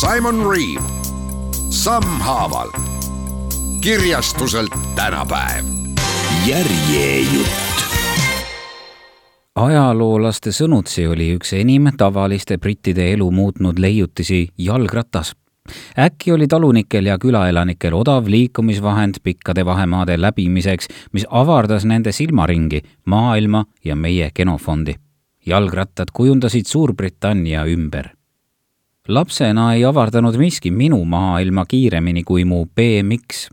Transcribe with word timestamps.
Simon 0.00 0.50
Reeve 0.50 0.84
sammhaaval 1.70 2.68
kirjastuselt 3.80 4.70
tänapäev. 4.96 5.64
järjejutt. 6.46 7.50
ajaloolaste 9.54 10.50
sõnutsi 10.50 11.04
oli 11.12 11.34
üks 11.36 11.52
enim 11.52 11.90
tavaliste 11.96 12.58
brittide 12.58 13.12
elu 13.12 13.30
muutnud 13.30 13.78
leiutisi 13.78 14.48
jalgratas 14.58 15.34
äkki 15.98 16.32
oli 16.32 16.46
talunikel 16.46 17.06
ja 17.06 17.18
külaelanikel 17.18 17.94
odav 17.94 18.24
liikumisvahend 18.26 19.14
pikkade 19.22 19.64
vahemaade 19.64 20.20
läbimiseks, 20.20 20.88
mis 21.12 21.26
avardas 21.30 21.84
nende 21.84 22.12
silmaringi, 22.12 22.80
maailma 23.04 23.64
ja 23.84 23.96
meie 23.96 24.30
genofondi 24.34 24.94
jalgrattad 25.46 26.08
kujundasid 26.12 26.64
Suurbritannia 26.66 27.64
ümber. 27.64 28.19
Lapsena 29.14 29.74
ei 29.74 29.84
avardanud 29.84 30.36
miski 30.38 30.70
minu 30.70 31.04
maailma 31.04 31.64
kiiremini 31.68 32.22
kui 32.24 32.44
mu 32.44 32.66
BMX. 32.66 33.48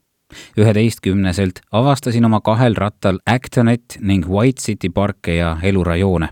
üheteistkümneselt 0.60 1.62
avastasin 1.72 2.26
oma 2.26 2.42
kahel 2.42 2.76
rattal 2.76 3.20
Actonet 3.26 3.98
ning 4.00 4.28
White 4.28 4.62
City 4.62 4.90
parke 4.90 5.36
ja 5.36 5.58
elurajoone 5.64 6.30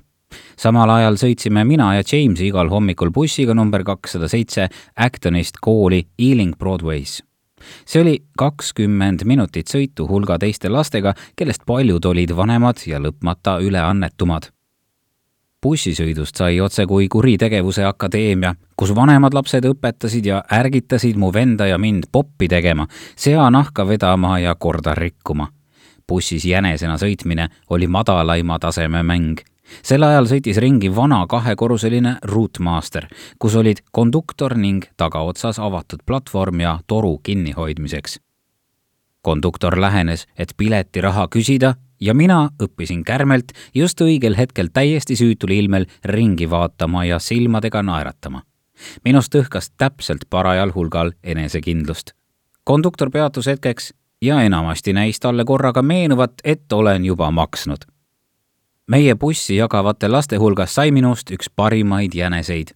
samal 0.60 0.90
ajal 0.90 1.16
sõitsime 1.16 1.64
mina 1.64 1.94
ja 1.96 2.04
James 2.12 2.42
igal 2.42 2.70
hommikul 2.70 3.12
bussiga 3.12 3.54
number 3.54 3.84
kakssada 3.84 4.28
seitse 4.28 4.68
Actonist 4.96 5.62
kooli 5.62 6.04
Ealing 6.20 6.58
Broadways. 6.58 7.24
see 7.86 8.02
oli 8.02 8.18
kakskümmend 8.38 9.24
minutit 9.24 9.68
sõitu 9.68 10.08
hulga 10.10 10.38
teiste 10.38 10.70
lastega, 10.70 11.14
kellest 11.36 11.66
paljud 11.66 12.06
olid 12.06 12.36
vanemad 12.36 12.84
ja 12.86 13.00
lõpmata 13.00 13.58
üleannetumad 13.62 14.55
bussisõidust 15.66 16.38
sai 16.38 16.60
otsekui 16.62 17.08
kuritegevuse 17.10 17.86
akadeemia, 17.90 18.54
kus 18.78 18.94
vanemad 18.96 19.34
lapsed 19.34 19.66
õpetasid 19.66 20.30
ja 20.30 20.44
ärgitasid 20.60 21.18
mu 21.18 21.32
venda 21.34 21.66
ja 21.66 21.80
mind 21.82 22.12
poppi 22.12 22.50
tegema, 22.52 22.86
seanahka 23.16 23.88
vedama 23.88 24.38
ja 24.40 24.56
korda 24.56 24.94
rikkuma. 24.96 25.50
bussis 26.08 26.46
jänesena 26.46 27.00
sõitmine 27.02 27.48
oli 27.70 27.88
madalaima 27.88 28.60
taseme 28.60 29.02
mäng 29.04 29.42
sel 29.82 30.04
ajal 30.04 30.28
sõitis 30.30 30.60
ringi 30.62 30.92
vana 30.96 31.24
kahekorruseline 31.28 32.18
Routemaster, 32.24 33.08
kus 33.40 33.56
olid 33.56 33.82
konduktor 33.92 34.54
ning 34.58 34.86
tagaotsas 34.98 35.60
avatud 35.60 36.06
platvorm 36.06 36.62
ja 36.62 36.80
toru 36.88 37.18
kinnihoidmiseks. 37.24 38.20
konduktor 39.22 39.82
lähenes, 39.82 40.28
et 40.38 40.54
piletiraha 40.58 41.28
küsida 41.28 41.74
ja 42.06 42.14
mina 42.14 42.50
õppisin 42.64 43.04
kärmelt 43.04 43.52
just 43.74 44.02
õigel 44.02 44.38
hetkel 44.38 44.70
täiesti 44.74 45.16
süütul 45.16 45.56
ilmel 45.56 45.86
ringi 46.06 46.50
vaatama 46.50 47.06
ja 47.06 47.20
silmadega 47.20 47.82
naeratama. 47.84 48.42
minust 49.06 49.36
õhkas 49.36 49.72
täpselt 49.78 50.26
parajal 50.30 50.72
hulgal 50.76 51.12
enesekindlust. 51.24 52.12
konduktor 52.64 53.10
peatus 53.12 53.48
hetkeks 53.48 53.94
ja 54.22 54.42
enamasti 54.42 54.94
näis 54.94 55.20
talle 55.20 55.46
korraga 55.46 55.82
meenuvat, 55.82 56.34
et 56.44 56.74
olen 56.74 57.06
juba 57.06 57.32
maksnud. 57.32 57.86
meie 58.88 59.16
bussi 59.16 59.56
jagavate 59.56 60.08
laste 60.08 60.38
hulgas 60.38 60.76
sai 60.76 60.92
minust 60.92 61.32
üks 61.32 61.50
parimaid 61.56 62.14
jäneseid. 62.14 62.68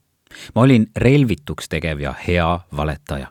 ma 0.56 0.62
olin 0.62 0.88
relvituks 0.96 1.70
tegev 1.70 2.00
ja 2.00 2.14
hea 2.28 2.60
valetaja 2.76 3.28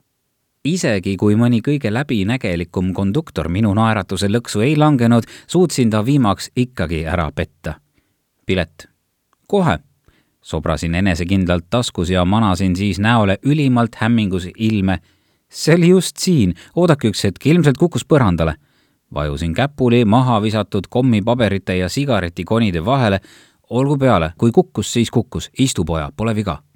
isegi 0.75 1.17
kui 1.17 1.37
mõni 1.39 1.61
kõige 1.65 1.91
läbinägelikum 1.93 2.93
konduktor 2.95 3.49
minu 3.53 3.73
naeratuse 3.77 4.29
lõksu 4.29 4.63
ei 4.67 4.77
langenud, 4.77 5.27
suutsin 5.47 5.91
ta 5.91 6.05
viimaks 6.05 6.51
ikkagi 6.57 7.05
ära 7.07 7.31
petta. 7.35 7.75
pilet. 8.47 8.89
kohe, 9.47 9.79
sobrasin 10.43 10.95
enesekindlalt 10.95 11.67
taskus 11.71 12.11
ja 12.11 12.25
manasin 12.25 12.77
siis 12.77 12.99
näole 12.99 13.39
ülimalt 13.43 13.95
hämmingus 13.95 14.49
ilme. 14.57 14.99
see 15.49 15.75
oli 15.75 15.89
just 15.89 16.17
siin, 16.17 16.55
oodake 16.77 17.09
üks 17.09 17.25
hetk, 17.25 17.47
ilmselt 17.47 17.77
kukkus 17.77 18.05
põrandale. 18.05 18.55
vajusin 19.15 19.55
käpuli 19.55 20.05
maha 20.05 20.43
visatud 20.43 20.87
kommipaberite 20.91 21.77
ja 21.77 21.89
sigaretikonide 21.89 22.85
vahele. 22.85 23.21
olgu 23.71 23.99
peale, 23.99 24.33
kui 24.39 24.51
kukkus, 24.51 24.93
siis 24.93 25.11
kukkus, 25.11 25.51
istu 25.59 25.85
poja, 25.85 26.13
pole 26.17 26.35
viga 26.35 26.68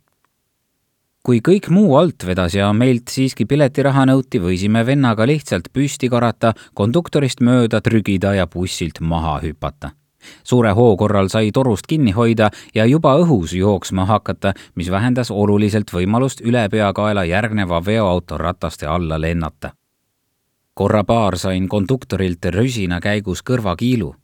kui 1.22 1.38
kõik 1.38 1.69
muu 1.71 1.94
alt 1.97 2.25
vedas 2.27 2.55
ja 2.56 2.72
meilt 2.75 3.10
siiski 3.15 3.47
piletiraha 3.47 4.05
nõuti, 4.10 4.41
võisime 4.43 4.83
vennaga 4.87 5.27
lihtsalt 5.27 5.69
püsti 5.72 6.10
karata, 6.10 6.53
konduktorist 6.75 7.41
mööda 7.41 7.81
trügida 7.81 8.34
ja 8.34 8.47
bussilt 8.47 9.00
maha 9.00 9.38
hüpata. 9.44 9.93
suure 10.44 10.71
hoo 10.71 10.97
korral 10.97 11.28
sai 11.28 11.50
torust 11.50 11.87
kinni 11.87 12.12
hoida 12.12 12.50
ja 12.75 12.84
juba 12.87 13.16
õhus 13.19 13.55
jooksma 13.55 14.05
hakata, 14.06 14.55
mis 14.75 14.91
vähendas 14.91 15.31
oluliselt 15.31 15.91
võimalust 15.93 16.41
ülepeakaela 16.41 17.25
järgneva 17.25 17.84
veoauto 17.84 18.39
rataste 18.39 18.87
alla 18.87 19.21
lennata. 19.21 19.71
korra 20.75 21.04
paar 21.04 21.39
sain 21.39 21.69
konduktorilt 21.69 22.44
rüsina 22.44 23.00
käigus 23.00 23.43
kõrvakiilu 23.43 24.15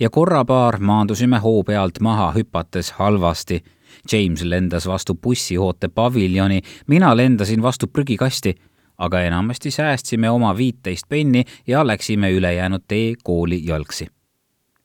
ja 0.00 0.10
korra 0.10 0.44
paar 0.44 0.78
maandusime 0.78 1.38
hoo 1.38 1.62
pealt 1.62 2.00
maha 2.00 2.32
hüpates 2.32 2.90
halvasti 2.92 3.62
James 4.12 4.42
lendas 4.42 4.86
vastu 4.86 5.14
bussihoote 5.14 5.88
paviljoni, 5.88 6.60
mina 6.86 7.16
lendasin 7.16 7.62
vastu 7.62 7.86
prügikasti, 7.86 8.54
aga 8.98 9.20
enamasti 9.20 9.70
säästsime 9.70 10.30
oma 10.30 10.56
viiteist 10.56 11.08
penni 11.08 11.44
ja 11.66 11.86
läksime 11.86 12.30
ülejäänud 12.30 12.84
tee 12.88 13.14
kooli 13.24 13.66
jalgsi. 13.66 14.06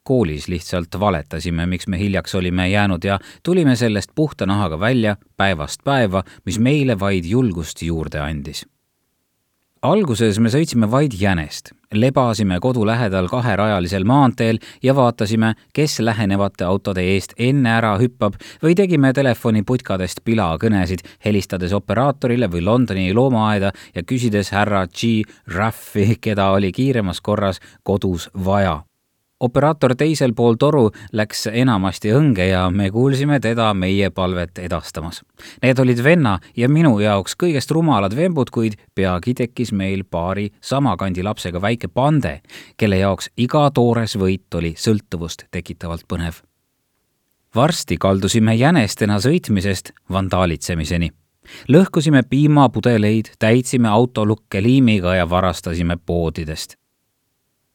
koolis 0.03 0.47
lihtsalt 0.47 0.99
valetasime, 0.99 1.65
miks 1.65 1.87
me 1.87 1.99
hiljaks 1.99 2.35
olime 2.35 2.69
jäänud 2.69 3.03
ja 3.03 3.19
tulime 3.43 3.75
sellest 3.75 4.11
puhta 4.15 4.45
nahaga 4.45 4.79
välja 4.79 5.15
päevast 5.37 5.83
päeva, 5.83 6.23
mis 6.45 6.59
meile 6.59 6.99
vaid 6.99 7.25
julgust 7.25 7.81
juurde 7.81 8.19
andis 8.19 8.65
alguses 9.83 10.39
me 10.39 10.47
sõitsime 10.51 10.87
vaid 10.87 11.15
jänest, 11.19 11.73
lebasime 11.91 12.59
kodu 12.63 12.85
lähedal 12.87 13.27
kaherajalisel 13.31 14.05
maanteel 14.07 14.59
ja 14.83 14.95
vaatasime, 14.95 15.53
kes 15.75 15.99
lähenevate 15.99 16.63
autode 16.65 17.03
eest 17.13 17.35
enne 17.37 17.73
ära 17.77 17.97
hüppab 17.99 18.37
või 18.63 18.77
tegime 18.79 19.11
telefoniputkadest 19.13 20.23
pilakõnesid, 20.23 21.03
helistades 21.25 21.75
operaatorile 21.75 22.47
või 22.47 22.63
Londoni 22.63 23.11
loomaaeda 23.13 23.73
ja 23.95 24.07
küsides 24.07 24.53
härra 24.55 24.85
G. 24.87 25.27
Raffi, 25.51 26.15
keda 26.21 26.53
oli 26.55 26.71
kiiremas 26.71 27.21
korras 27.21 27.59
kodus 27.83 28.29
vaja 28.33 28.79
operaator 29.43 29.95
teisel 29.99 30.33
pool 30.35 30.55
toru 30.59 30.87
läks 31.11 31.47
enamasti 31.51 32.13
õnge 32.15 32.47
ja 32.47 32.63
me 32.71 32.89
kuulsime 32.91 33.39
teda 33.43 33.71
meie 33.77 34.09
palvet 34.09 34.59
edastamas. 34.63 35.21
Need 35.63 35.79
olid 35.83 36.03
venna 36.03 36.37
ja 36.57 36.69
minu 36.69 36.95
jaoks 37.03 37.35
kõigest 37.39 37.71
rumalad 37.75 38.15
vembud, 38.15 38.51
kuid 38.53 38.77
peagi 38.95 39.35
tekkis 39.43 39.73
meil 39.75 40.03
paari 40.03 40.49
sama 40.61 40.95
kandi 40.97 41.23
lapsega 41.23 41.61
väike 41.61 41.89
pande, 41.91 42.39
kelle 42.77 43.01
jaoks 43.01 43.31
iga 43.37 43.65
toores 43.73 44.15
võit 44.19 44.59
oli 44.59 44.75
sõltuvust 44.77 45.47
tekitavalt 45.51 46.07
põnev. 46.07 46.43
varsti 47.55 47.97
kaldusime 47.97 48.55
jänestena 48.55 49.19
sõitmisest 49.19 49.91
vandaalitsemiseni 50.09 51.11
lõhkusime 51.69 52.23
piimapudeleid, 52.29 53.35
täitsime 53.39 53.89
autolukke 53.89 54.61
liimiga 54.63 55.15
ja 55.15 55.29
varastasime 55.29 55.97
poodidest 56.05 56.77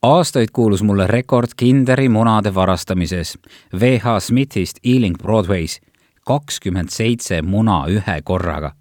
aastaid 0.03 0.49
kuulus 0.53 0.83
mulle 0.83 1.07
rekord 1.07 1.51
Kinderi 1.57 2.09
munade 2.09 2.55
varastamises 2.55 3.39
VH 3.81 4.19
Smithist 4.19 4.79
Ealing 4.85 5.17
Broadways, 5.23 5.81
kakskümmend 6.27 6.89
seitse 6.89 7.43
muna 7.43 7.85
ühe 7.89 8.21
korraga. 8.25 8.73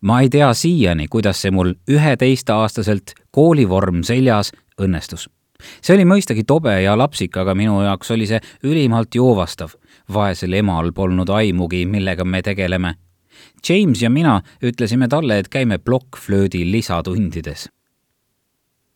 ma 0.00 0.20
ei 0.20 0.28
tea 0.28 0.54
siiani, 0.54 1.06
kuidas 1.08 1.42
see 1.42 1.50
mul 1.50 1.74
üheteistaastaselt 1.90 3.14
koolivorm 3.30 4.02
seljas 4.02 4.52
õnnestus. 4.80 5.28
see 5.80 5.94
oli 5.94 6.04
mõistagi 6.04 6.44
tobe 6.46 6.82
ja 6.82 6.98
lapsik, 6.98 7.36
aga 7.36 7.54
minu 7.54 7.82
jaoks 7.82 8.10
oli 8.10 8.26
see 8.26 8.40
ülimalt 8.64 9.14
joovastav. 9.14 9.70
vaesel 10.12 10.52
emal 10.52 10.92
polnud 10.92 11.28
aimugi, 11.28 11.86
millega 11.86 12.24
me 12.24 12.42
tegeleme. 12.42 12.94
James 13.68 14.02
ja 14.02 14.10
mina 14.10 14.40
ütlesime 14.62 15.08
talle, 15.08 15.38
et 15.38 15.48
käime 15.48 15.78
plokkflöödi 15.78 16.72
lisatundides 16.72 17.68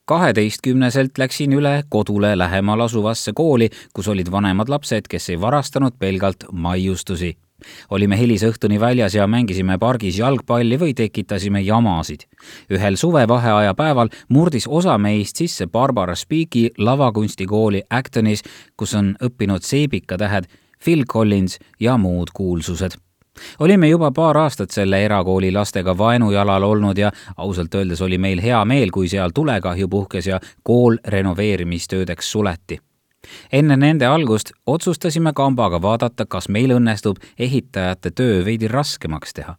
kaheteistkümneselt 0.07 1.19
läksin 1.19 1.53
üle 1.53 1.83
kodule 1.89 2.39
lähemal 2.39 2.81
asuvasse 2.81 3.33
kooli, 3.33 3.71
kus 3.93 4.09
olid 4.09 4.31
vanemad 4.31 4.69
lapsed, 4.69 5.09
kes 5.11 5.31
ei 5.31 5.41
varastanud 5.41 5.99
pelgalt 5.99 6.47
maiustusi. 6.53 7.37
olime 7.91 8.19
hilisõhtuni 8.19 8.81
väljas 8.81 9.15
ja 9.15 9.27
mängisime 9.27 9.79
pargis 9.79 10.19
jalgpalli 10.19 10.79
või 10.79 10.95
tekitasime 10.95 11.61
jamasid. 11.61 12.21
ühel 12.71 12.97
suvevaheaja 12.97 13.75
päeval 13.75 14.09
murdis 14.29 14.67
osa 14.67 14.99
meist 14.99 15.37
sisse 15.37 15.67
Barbara 15.67 16.15
Speaki 16.15 16.71
lavakunstikooli 16.79 17.83
Actonis, 17.91 18.43
kus 18.77 18.95
on 18.95 19.17
õppinud 19.23 19.63
seebikatähed 19.63 20.45
Phil 20.85 21.05
Collins 21.05 21.59
ja 21.81 21.97
muud 21.97 22.31
kuulsused 22.35 23.06
olime 23.59 23.89
juba 23.89 24.11
paar 24.11 24.37
aastat 24.37 24.71
selle 24.71 25.05
erakooli 25.05 25.53
lastega 25.53 25.99
vaenujalal 25.99 26.63
olnud 26.63 26.99
ja 26.99 27.13
ausalt 27.37 27.75
öeldes 27.75 28.03
oli 28.03 28.19
meil 28.19 28.41
hea 28.43 28.65
meel, 28.65 28.91
kui 28.91 29.09
seal 29.09 29.31
tulekahju 29.35 29.89
puhkes 29.89 30.27
ja 30.27 30.41
kool 30.63 30.97
renoveerimistöödeks 31.07 32.33
suleti. 32.33 32.81
enne 33.53 33.77
nende 33.77 34.07
algust 34.07 34.53
otsustasime 34.67 35.33
kambaga 35.35 35.83
vaadata, 35.83 36.27
kas 36.27 36.49
meil 36.49 36.71
õnnestub 36.71 37.17
ehitajate 37.39 38.11
töö 38.11 38.45
veidi 38.45 38.69
raskemaks 38.69 39.35
teha. 39.35 39.57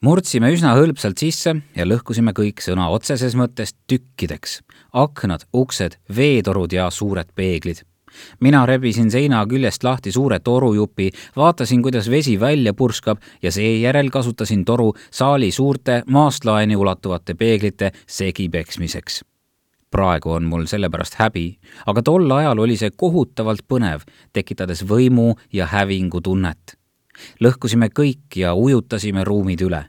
murdsime 0.00 0.52
üsna 0.52 0.74
hõlpsalt 0.76 1.18
sisse 1.18 1.56
ja 1.76 1.84
lõhkusime 1.84 2.32
kõik 2.32 2.60
sõna 2.60 2.88
otseses 2.88 3.34
mõttes 3.34 3.74
tükkideks. 3.86 4.62
aknad, 4.92 5.44
uksed, 5.52 5.98
veetorud 6.16 6.72
ja 6.72 6.90
suured 6.90 7.28
peeglid 7.34 7.84
mina 8.40 8.66
rebisin 8.66 9.10
seina 9.10 9.44
küljest 9.46 9.84
lahti 9.84 10.12
suure 10.12 10.38
torujupi, 10.40 11.10
vaatasin, 11.36 11.82
kuidas 11.82 12.10
vesi 12.10 12.40
välja 12.40 12.74
purskab 12.74 13.18
ja 13.42 13.52
seejärel 13.52 14.10
kasutasin 14.10 14.64
toru 14.64 14.92
saali 15.10 15.50
suurte 15.50 16.02
maast 16.06 16.44
laeni 16.44 16.76
ulatuvate 16.76 17.34
peeglite 17.34 17.92
segi 18.06 18.48
peksmiseks. 18.48 19.24
praegu 19.90 20.30
on 20.30 20.44
mul 20.44 20.66
selle 20.66 20.90
pärast 20.90 21.14
häbi, 21.14 21.58
aga 21.86 22.02
tol 22.02 22.30
ajal 22.30 22.58
oli 22.58 22.76
see 22.76 22.90
kohutavalt 22.90 23.62
põnev, 23.68 24.02
tekitades 24.32 24.82
võimu 24.84 25.34
ja 25.52 25.66
hävingu 25.66 26.20
tunnet. 26.20 26.76
lõhkusime 27.40 27.88
kõik 27.88 28.36
ja 28.36 28.54
ujutasime 28.54 29.24
ruumid 29.24 29.60
üle 29.60 29.84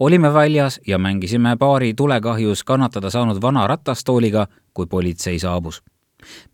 olime 0.00 0.34
väljas 0.34 0.80
ja 0.86 0.98
mängisime 0.98 1.56
paari 1.56 1.94
tulekahjus 1.94 2.64
kannatada 2.64 3.10
saanud 3.10 3.42
vana 3.42 3.66
ratastooliga, 3.66 4.46
kui 4.74 4.86
politsei 4.86 5.38
saabus 5.38 5.82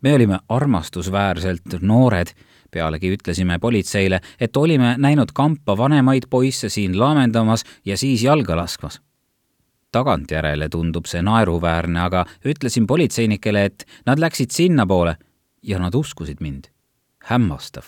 me 0.01 0.13
olime 0.13 0.39
armastusväärselt 0.49 1.81
noored, 1.81 2.33
pealegi 2.71 3.13
ütlesime 3.15 3.59
politseile, 3.59 4.19
et 4.39 4.57
olime 4.57 4.95
näinud 4.97 5.31
kampa 5.33 5.77
vanemaid 5.77 6.27
poisse 6.29 6.69
siin 6.69 6.99
laamendamas 6.99 7.63
ja 7.85 7.97
siis 7.97 8.23
jalga 8.23 8.57
laskmas. 8.57 9.01
tagantjärele 9.91 10.67
tundub 10.69 11.05
see 11.07 11.21
naeruväärne, 11.23 11.99
aga 12.03 12.25
ütlesin 12.45 12.87
politseinikele, 12.87 13.65
et 13.65 13.85
nad 14.05 14.19
läksid 14.19 14.51
sinnapoole 14.51 15.15
ja 15.63 15.79
nad 15.79 15.95
uskusid 15.95 16.37
mind. 16.39 16.65
hämmastav. 17.23 17.83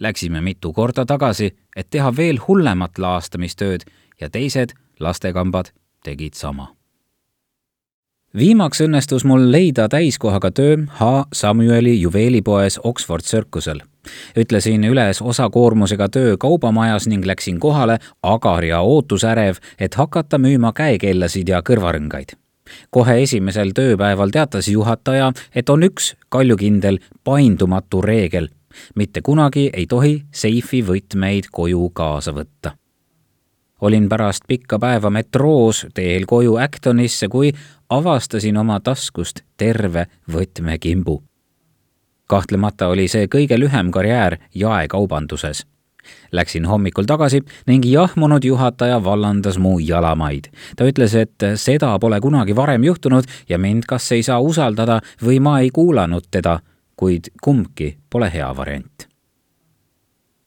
Läksime 0.00 0.40
mitu 0.40 0.72
korda 0.72 1.06
tagasi, 1.06 1.56
et 1.76 1.90
teha 1.90 2.16
veel 2.16 2.38
hullemat 2.48 2.98
laastamistööd 2.98 3.84
ja 4.20 4.30
teised 4.30 4.72
lastekambad 5.00 5.72
tegid 6.04 6.34
sama 6.34 6.77
viimaks 8.36 8.80
õnnestus 8.84 9.24
mul 9.24 9.48
leida 9.52 9.88
täiskohaga 9.88 10.50
töö 10.50 10.76
H. 11.00 11.06
Samueli 11.32 12.00
juveelipoes 12.00 12.80
Oxford 12.84 13.24
Circusel. 13.24 13.80
ütlesin 14.36 14.84
üles 14.84 15.22
osakoormusega 15.22 16.08
töö 16.08 16.36
kaubamajas 16.36 17.06
ning 17.08 17.26
läksin 17.26 17.60
kohale 17.60 17.98
agar 18.22 18.64
ja 18.64 18.80
ootusärev, 18.80 19.56
et 19.78 19.94
hakata 19.94 20.38
müüma 20.38 20.72
käekellasid 20.72 21.48
ja 21.48 21.60
kõrvarõngaid 21.60 22.36
kohe 22.90 23.22
esimesel 23.22 23.70
tööpäeval 23.72 24.30
teatas 24.30 24.68
juhataja, 24.68 25.32
et 25.54 25.70
on 25.70 25.82
üks 25.82 26.14
kaljukindel 26.28 26.98
paindumatu 27.24 28.02
reegel. 28.02 28.48
mitte 28.94 29.20
kunagi 29.20 29.70
ei 29.72 29.86
tohi 29.86 30.24
seifi 30.32 30.82
võtmeid 30.82 31.48
koju 31.52 31.90
kaasa 31.90 32.32
võtta 32.32 32.76
olin 33.80 34.08
pärast 34.08 34.42
pikka 34.48 34.78
päeva 34.78 35.10
metroos 35.10 35.86
teel 35.94 36.26
koju 36.26 36.56
Actonisse, 36.56 37.28
kui 37.28 37.52
avastasin 37.90 38.56
oma 38.56 38.80
taskust 38.80 39.40
terve 39.56 40.06
võtmekimbu. 40.32 41.22
kahtlemata 42.26 42.88
oli 42.88 43.08
see 43.08 43.26
kõige 43.26 43.58
lühem 43.58 43.90
karjäär 43.90 44.36
jaekaubanduses. 44.54 45.66
Läksin 46.32 46.64
hommikul 46.64 47.04
tagasi 47.04 47.40
ning 47.66 47.84
jahmunud 47.84 48.44
juhataja 48.44 49.04
vallandas 49.04 49.58
mu 49.58 49.78
jalamaid. 49.78 50.44
ta 50.76 50.84
ütles, 50.84 51.14
et 51.14 51.44
seda 51.54 51.98
pole 51.98 52.20
kunagi 52.20 52.56
varem 52.56 52.84
juhtunud 52.84 53.24
ja 53.48 53.58
mind 53.58 53.84
kas 53.88 54.12
ei 54.12 54.22
saa 54.22 54.40
usaldada 54.40 55.00
või 55.24 55.40
ma 55.40 55.60
ei 55.60 55.70
kuulanud 55.70 56.24
teda, 56.30 56.60
kuid 56.96 57.28
kumbki 57.42 57.96
pole 58.10 58.30
hea 58.32 58.56
variant 58.56 59.08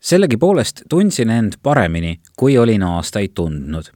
sellegipoolest 0.02 0.82
tundsin 0.90 1.30
end 1.30 1.54
paremini, 1.64 2.20
kui 2.38 2.58
olin 2.58 2.84
aastaid 2.84 3.34
tundnud. 3.36 3.92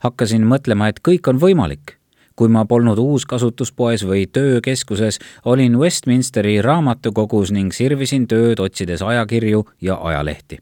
hakkasin 0.00 0.44
mõtlema, 0.44 0.88
et 0.88 1.00
kõik 1.08 1.28
on 1.28 1.40
võimalik. 1.40 1.96
kui 2.36 2.48
ma 2.48 2.64
polnud 2.64 2.98
uuskasutuspoes 2.98 4.04
või 4.04 4.26
töökeskuses, 4.26 5.18
olin 5.44 5.78
Westminsteri 5.78 6.62
raamatukogus 6.62 7.52
ning 7.52 7.72
sirvisin 7.72 8.26
tööd, 8.28 8.60
otsides 8.60 9.02
ajakirju 9.02 9.64
ja 9.80 9.96
ajalehti 10.02 10.58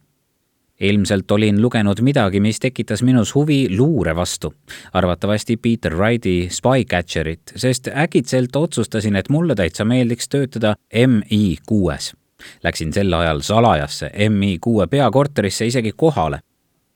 ilmselt 0.80 1.30
olin 1.30 1.62
lugenud 1.62 2.00
midagi, 2.02 2.40
mis 2.40 2.60
tekitas 2.60 3.02
minus 3.02 3.34
huvi 3.34 3.76
luure 3.76 4.16
vastu, 4.16 4.54
arvatavasti 4.92 5.56
Peter 5.56 5.94
Wrighti 5.94 6.48
Spycatcherit, 6.50 7.54
sest 7.56 7.88
äkitselt 7.88 8.56
otsustasin, 8.56 9.16
et 9.16 9.28
mulle 9.28 9.54
täitsa 9.54 9.84
meeldiks 9.84 10.28
töötada 10.28 10.74
MI 11.06 11.56
kuues 11.66 12.14
Läksin 12.62 12.92
sel 12.92 13.12
ajal 13.12 13.40
salajasse 13.40 14.10
MI6 14.14 14.88
peakorterisse 14.90 15.66
isegi 15.66 15.92
kohale. 15.96 16.40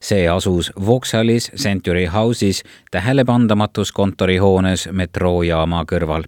see 0.02 0.28
asus 0.28 0.72
Vauxhallis 0.86 1.50
Century 1.56 2.06
House'is 2.06 2.62
tähelepandamatus 2.90 3.92
kontorihoones 3.92 4.88
metroojaama 4.92 5.84
kõrval. 5.92 6.24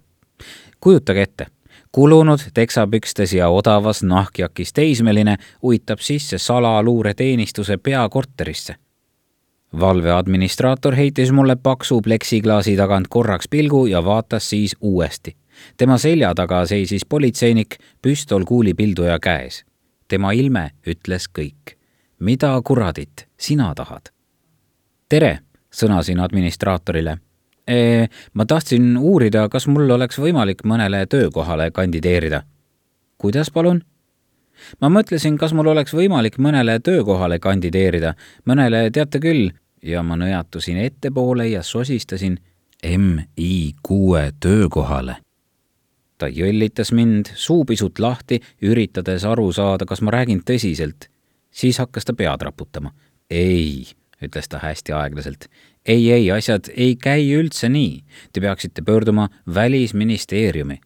kujutage 0.79 1.21
ette, 1.21 1.47
kulunud 1.91 2.39
teksapükstes 2.53 3.33
ja 3.33 3.49
odavas 3.49 4.03
nahkjakis 4.03 4.73
teismeline 4.73 5.37
uitab 5.63 5.99
sisse 5.99 6.37
salaluureteenistuse 6.37 7.77
peakorterisse 7.77 8.75
valveadministraator 9.79 10.95
heitis 10.95 11.31
mulle 11.31 11.55
paksu 11.55 12.01
pleksiklaasi 12.01 12.75
tagant 12.75 13.07
korraks 13.07 13.45
pilgu 13.49 13.85
ja 13.85 14.05
vaatas 14.05 14.49
siis 14.49 14.75
uuesti 14.81 15.35
tema 15.77 15.97
selja 15.97 16.33
taga 16.35 16.65
seisis 16.65 17.05
politseinik, 17.05 17.77
püstol 18.01 18.45
kuulipilduja 18.45 19.19
käes. 19.19 19.63
tema 20.07 20.31
ilme 20.31 20.71
ütles 20.87 21.27
kõik. 21.39 21.77
mida 22.19 22.61
kuradit 22.63 23.27
sina 23.37 23.73
tahad? 23.75 24.11
tere, 25.09 25.39
sõnasin 25.73 26.19
administraatorile 26.19 27.17
e,. 27.67 28.07
ma 28.33 28.45
tahtsin 28.45 28.97
uurida, 28.97 29.49
kas 29.49 29.67
mul 29.67 29.89
oleks 29.89 30.19
võimalik 30.19 30.63
mõnele 30.65 31.05
töökohale 31.05 31.71
kandideerida. 31.71 32.43
kuidas 33.17 33.51
palun? 33.51 33.81
ma 34.81 34.89
mõtlesin, 34.89 35.37
kas 35.37 35.53
mul 35.53 35.67
oleks 35.67 35.93
võimalik 35.93 36.37
mõnele 36.37 36.79
töökohale 36.79 37.39
kandideerida, 37.39 38.13
mõnele 38.45 38.91
teate 38.91 39.19
küll, 39.19 39.49
ja 39.83 40.03
ma 40.03 40.15
nõjatusin 40.15 40.77
ettepoole 40.77 41.47
ja 41.47 41.63
sosistasin 41.63 42.37
MI 42.83 43.73
kuue 43.83 44.31
töökohale 44.39 45.15
ta 46.21 46.29
jõllitas 46.29 46.93
mind, 46.95 47.33
suu 47.35 47.65
pisut 47.65 47.99
lahti, 47.99 48.39
üritades 48.61 49.25
aru 49.27 49.49
saada, 49.55 49.87
kas 49.89 50.03
ma 50.05 50.13
räägin 50.13 50.43
tõsiselt. 50.45 51.09
siis 51.51 51.77
hakkas 51.77 52.05
ta 52.05 52.13
pead 52.13 52.41
raputama. 52.41 52.93
ei, 53.29 53.87
ütles 54.21 54.47
ta 54.47 54.59
hästi 54.59 54.93
aeglaselt. 54.93 55.47
ei, 55.85 56.11
ei, 56.11 56.31
asjad 56.31 56.69
ei 56.75 56.95
käi 56.95 57.33
üldse 57.33 57.69
nii. 57.69 58.03
Te 58.33 58.41
peaksite 58.41 58.81
pöörduma 58.81 59.29
Välisministeeriumi. 59.53 60.79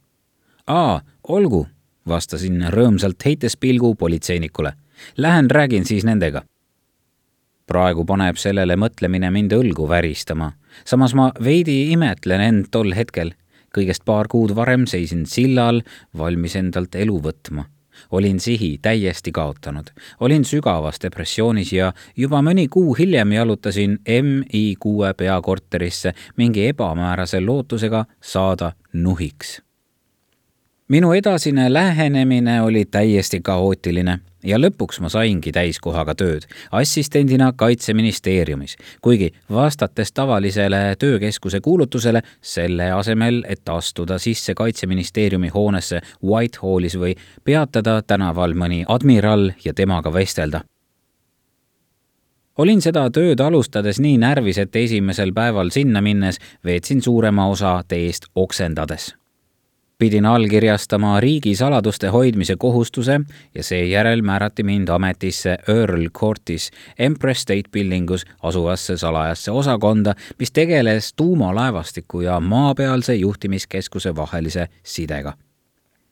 aa, 0.68 1.02
olgu, 1.28 1.68
vastasin 2.08 2.62
rõõmsalt, 2.70 3.26
heites 3.26 3.58
pilgu 3.58 3.96
politseinikule. 3.96 4.74
Lähen 5.18 5.52
räägin 5.52 5.86
siis 5.86 6.06
nendega 6.06 6.44
praegu 7.68 8.06
paneb 8.06 8.38
sellele 8.38 8.76
mõtlemine 8.76 9.32
mind 9.32 9.52
õlgu 9.52 9.90
väristama. 9.90 10.52
samas 10.86 11.14
ma 11.14 11.32
veidi 11.44 11.92
imetlen 11.92 12.42
end 12.42 12.66
tol 12.72 12.94
hetkel 12.94 13.34
kõigest 13.76 14.06
paar 14.06 14.28
kuud 14.32 14.56
varem 14.56 14.86
seisin 14.88 15.26
sillal, 15.26 15.82
valmis 16.18 16.56
endalt 16.56 16.96
elu 16.96 17.20
võtma. 17.22 17.66
olin 18.12 18.40
sihi 18.40 18.78
täiesti 18.82 19.32
kaotanud, 19.32 19.88
olin 20.20 20.44
sügavas 20.46 21.00
depressioonis 21.02 21.74
ja 21.74 21.94
juba 22.18 22.42
mõni 22.42 22.68
kuu 22.70 22.94
hiljem 22.94 23.32
jalutasin 23.32 24.00
MI 24.22 24.76
kuue 24.80 25.14
peakorterisse 25.14 26.14
mingi 26.38 26.68
ebamäärase 26.68 27.40
lootusega 27.40 28.06
saada 28.22 28.74
nuhiks 28.94 29.65
minu 30.88 31.14
edasine 31.14 31.74
lähenemine 31.74 32.62
oli 32.62 32.86
täiesti 32.86 33.40
kaootiline 33.42 34.20
ja 34.44 34.58
lõpuks 34.62 35.00
ma 35.02 35.10
saingi 35.10 35.52
täiskohaga 35.52 36.14
tööd 36.16 36.46
assistendina 36.72 37.54
Kaitseministeeriumis, 37.58 38.76
kuigi 39.02 39.32
vastates 39.52 40.12
tavalisele 40.14 40.96
töökeskuse 41.00 41.60
kuulutusele, 41.62 42.22
selle 42.42 42.92
asemel, 42.92 43.42
et 43.50 43.70
astuda 43.70 44.20
sisse 44.20 44.54
Kaitseministeeriumi 44.54 45.50
hoonesse 45.50 46.02
Whitehallis 46.24 47.00
või 47.02 47.16
peatada 47.44 48.02
tänaval 48.02 48.54
mõni 48.54 48.84
admiral 48.88 49.52
ja 49.66 49.74
temaga 49.74 50.14
vestelda. 50.14 50.62
Olin 52.58 52.82
seda 52.82 53.10
tööd 53.10 53.42
alustades 53.42 54.00
nii 54.00 54.18
närvis, 54.22 54.62
et 54.62 54.76
esimesel 54.76 55.34
päeval 55.34 55.74
sinna 55.74 56.02
minnes 56.02 56.40
veetsin 56.64 57.02
suurema 57.02 57.50
osa 57.50 57.82
teest 57.88 58.30
oksendades 58.36 59.16
pidin 59.98 60.26
allkirjastama 60.26 61.20
riigisaladuste 61.20 62.08
hoidmise 62.08 62.56
kohustuse 62.56 63.22
ja 63.56 63.64
seejärel 63.64 64.22
määrati 64.22 64.64
mind 64.64 64.88
ametisse 64.88 65.58
Earl 65.68 66.10
Courtis 66.10 66.72
Empress 67.00 67.42
State 67.42 67.70
Buildingus 67.72 68.26
asuvasse 68.44 68.98
salajasse 68.98 69.52
osakonda, 69.52 70.16
mis 70.40 70.52
tegeles 70.52 71.14
tuumalaevastiku 71.14 72.22
ja 72.22 72.40
maapealse 72.40 73.16
juhtimiskeskuse 73.16 74.16
vahelise 74.16 74.68
sidega. 74.84 75.34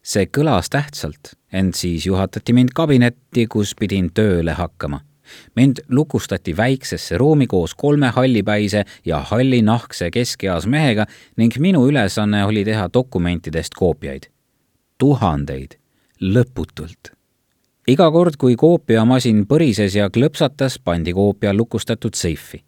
see 0.04 0.26
kõlas 0.38 0.68
tähtsalt, 0.70 1.32
ent 1.54 1.76
siis 1.80 2.06
juhatati 2.06 2.54
mind 2.54 2.76
kabinetti, 2.76 3.48
kus 3.48 3.72
pidin 3.80 4.10
tööle 4.14 4.52
hakkama 4.52 5.00
mind 5.56 5.84
lukustati 5.90 6.58
väiksesse 6.58 7.18
ruumi 7.18 7.48
koos 7.48 7.76
kolme 7.76 8.08
hallipäise 8.08 8.86
ja 9.06 9.20
hallinahkse 9.20 10.12
keskeas 10.12 10.68
mehega 10.68 11.06
ning 11.38 11.58
minu 11.60 11.88
ülesanne 11.88 12.46
oli 12.46 12.66
teha 12.66 12.90
dokumentidest 12.94 13.74
koopiaid. 13.76 14.24
tuhandeid, 14.98 15.80
lõputult. 16.22 17.14
iga 17.88 18.12
kord, 18.12 18.38
kui 18.38 18.56
koopiamasin 18.56 19.46
põrises 19.48 19.96
ja 19.96 20.10
klõpsatas, 20.10 20.80
pandi 20.84 21.14
koopia 21.14 21.54
lukustatud 21.54 22.14
seifi 22.16 22.64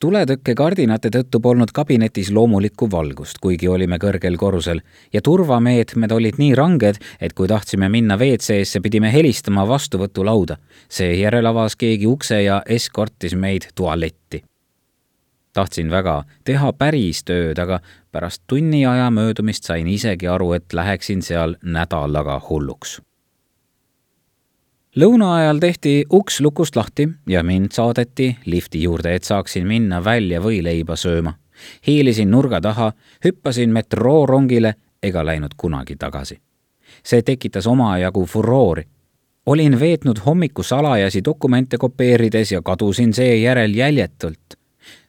tuletõkkekardinate 0.00 1.10
tõttu 1.10 1.40
polnud 1.42 1.72
kabinetis 1.74 2.30
loomulikku 2.34 2.86
valgust, 2.90 3.40
kuigi 3.42 3.68
olime 3.68 3.98
kõrgel 3.98 4.36
korrusel 4.38 4.80
ja 5.12 5.22
turvameetmed 5.22 6.12
olid 6.14 6.38
nii 6.38 6.52
ranged, 6.58 7.00
et 7.20 7.34
kui 7.34 7.48
tahtsime 7.50 7.88
minna 7.90 8.18
WC-sse, 8.18 8.80
pidime 8.80 9.12
helistama 9.12 9.66
vastuvõtulauda. 9.68 10.56
seejärel 10.88 11.46
avas 11.46 11.76
keegi 11.76 12.06
ukse 12.06 12.42
ja 12.42 12.62
eskortis 12.66 13.34
meid 13.34 13.68
tualetti. 13.74 14.44
tahtsin 15.52 15.90
väga 15.90 16.24
teha 16.44 16.72
päris 16.72 17.24
tööd, 17.24 17.58
aga 17.58 17.80
pärast 18.12 18.42
tunni 18.46 18.86
aja 18.86 19.10
möödumist 19.10 19.64
sain 19.64 19.88
isegi 19.88 20.28
aru, 20.28 20.52
et 20.52 20.72
läheksin 20.72 21.22
seal 21.22 21.56
nädalaga 21.62 22.40
hulluks 22.48 23.00
lõuna 24.96 25.34
ajal 25.34 25.58
tehti 25.58 26.04
uks 26.12 26.40
lukust 26.40 26.76
lahti 26.76 27.08
ja 27.28 27.42
mind 27.42 27.72
saadeti 27.72 28.36
lifti 28.46 28.82
juurde, 28.82 29.14
et 29.14 29.24
saaksin 29.24 29.66
minna 29.66 30.04
välja 30.04 30.40
võileiba 30.40 30.96
sööma. 30.96 31.34
hiilisin 31.86 32.30
nurga 32.30 32.60
taha, 32.60 32.92
hüppasin 33.24 33.70
metroorongile 33.70 34.74
ega 35.02 35.24
läinud 35.26 35.54
kunagi 35.56 35.96
tagasi. 35.96 36.40
see 37.02 37.22
tekitas 37.22 37.66
omajagu 37.66 38.26
furoori. 38.26 38.84
olin 39.46 39.80
veetnud 39.80 40.18
hommiku 40.26 40.62
salajasi 40.62 41.24
dokumente 41.24 41.78
kopeerides 41.78 42.52
ja 42.52 42.62
kadusin 42.62 43.12
seejärel 43.12 43.74
jäljetult 43.74 44.58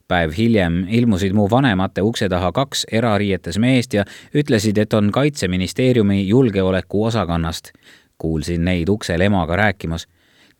päev 0.07 0.31
hiljem 0.37 0.85
ilmusid 0.89 1.33
mu 1.33 1.49
vanemate 1.49 2.01
ukse 2.01 2.29
taha 2.29 2.51
kaks 2.51 2.85
erariietes 2.91 3.57
meest 3.57 3.93
ja 3.93 4.05
ütlesid, 4.33 4.77
et 4.77 4.93
on 4.93 5.11
Kaitseministeeriumi 5.11 6.27
julgeolekuosakonnast 6.27 7.71
kuulsin 8.19 8.65
neid 8.65 8.89
uksel 8.89 9.21
emaga 9.21 9.55
rääkimas. 9.55 10.07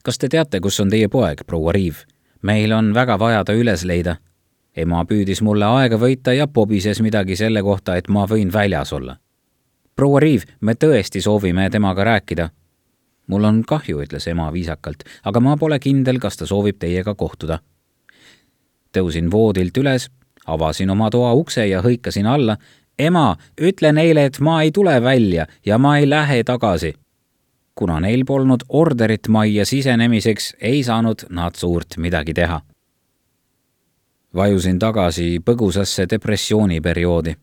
kas 0.04 0.18
te 0.18 0.28
teate, 0.30 0.60
kus 0.60 0.80
on 0.80 0.90
teie 0.90 1.08
poeg, 1.08 1.42
proua 1.46 1.72
Riiv? 1.72 1.96
meil 2.42 2.72
on 2.72 2.94
väga 2.94 3.20
vaja 3.20 3.44
ta 3.44 3.54
üles 3.54 3.84
leida. 3.86 4.16
ema 4.76 5.04
püüdis 5.06 5.42
mulle 5.42 5.66
aega 5.66 5.98
võita 5.98 6.34
ja 6.34 6.48
pobises 6.48 7.02
midagi 7.02 7.36
selle 7.36 7.62
kohta, 7.62 7.96
et 7.96 8.08
ma 8.08 8.26
võin 8.26 8.54
väljas 8.54 8.94
olla. 8.94 9.18
proua 9.96 10.20
Riiv, 10.20 10.44
me 10.62 10.74
tõesti 10.74 11.22
soovime 11.22 11.70
temaga 11.70 12.04
rääkida. 12.04 12.50
mul 13.28 13.44
on 13.44 13.64
kahju, 13.64 14.02
ütles 14.02 14.28
ema 14.28 14.54
viisakalt, 14.54 15.04
aga 15.24 15.40
ma 15.40 15.58
pole 15.58 15.80
kindel, 15.80 16.20
kas 16.20 16.38
ta 16.38 16.46
soovib 16.46 16.80
teiega 16.80 17.16
kohtuda. 17.16 17.60
tõusin 18.98 19.32
voodilt 19.32 19.78
üles, 19.78 20.10
avasin 20.46 20.90
oma 20.90 21.10
toa 21.10 21.34
ukse 21.34 21.68
ja 21.68 21.82
hõikasin 21.82 22.26
alla 22.26 22.58
ema, 23.00 23.38
ütle 23.62 23.92
neile, 23.92 24.26
et 24.26 24.40
ma 24.40 24.62
ei 24.64 24.72
tule 24.72 25.04
välja 25.04 25.46
ja 25.66 25.78
ma 25.78 25.98
ei 25.98 26.10
lähe 26.10 26.44
tagasi 26.44 26.94
kuna 27.80 28.00
neil 28.04 28.26
polnud 28.28 28.66
orderit 28.76 29.30
majja 29.32 29.64
sisenemiseks, 29.66 30.54
ei 30.62 30.84
saanud 30.84 31.30
nad 31.30 31.56
suurt 31.56 31.96
midagi 31.98 32.34
teha. 32.34 32.62
vajusin 34.36 34.80
tagasi 34.80 35.40
põgusasse 35.46 36.06
depressiooniperioodi. 36.10 37.36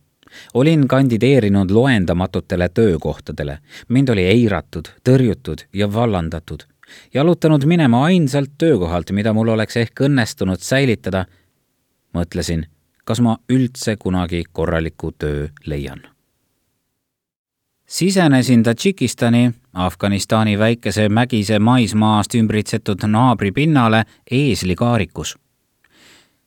olin 0.54 0.88
kandideerinud 0.88 1.70
loendamatutele 1.70 2.68
töökohtadele, 2.68 3.58
mind 3.88 4.08
oli 4.08 4.24
eiratud, 4.24 4.88
tõrjutud 5.08 5.64
ja 5.72 5.92
vallandatud. 5.92 6.66
jalutanud 7.14 7.64
minema 7.64 8.04
ainsalt 8.04 8.50
töökohalt, 8.58 9.10
mida 9.10 9.32
mul 9.32 9.48
oleks 9.48 9.76
ehk 9.76 10.00
õnnestunud 10.00 10.60
säilitada. 10.60 11.24
mõtlesin, 12.14 12.66
kas 13.04 13.20
ma 13.20 13.38
üldse 13.48 13.96
kunagi 13.96 14.44
korraliku 14.52 15.12
töö 15.12 15.48
leian 15.66 16.16
sisenesin 17.86 18.62
Tadžikistani, 18.62 19.52
Afganistani 19.76 20.58
väikese 20.58 21.08
mägise 21.08 21.58
maismaast 21.58 22.34
ümbritsetud 22.34 23.04
naabri 23.06 23.52
pinnale 23.52 24.04
eeslikaarikus. 24.30 25.36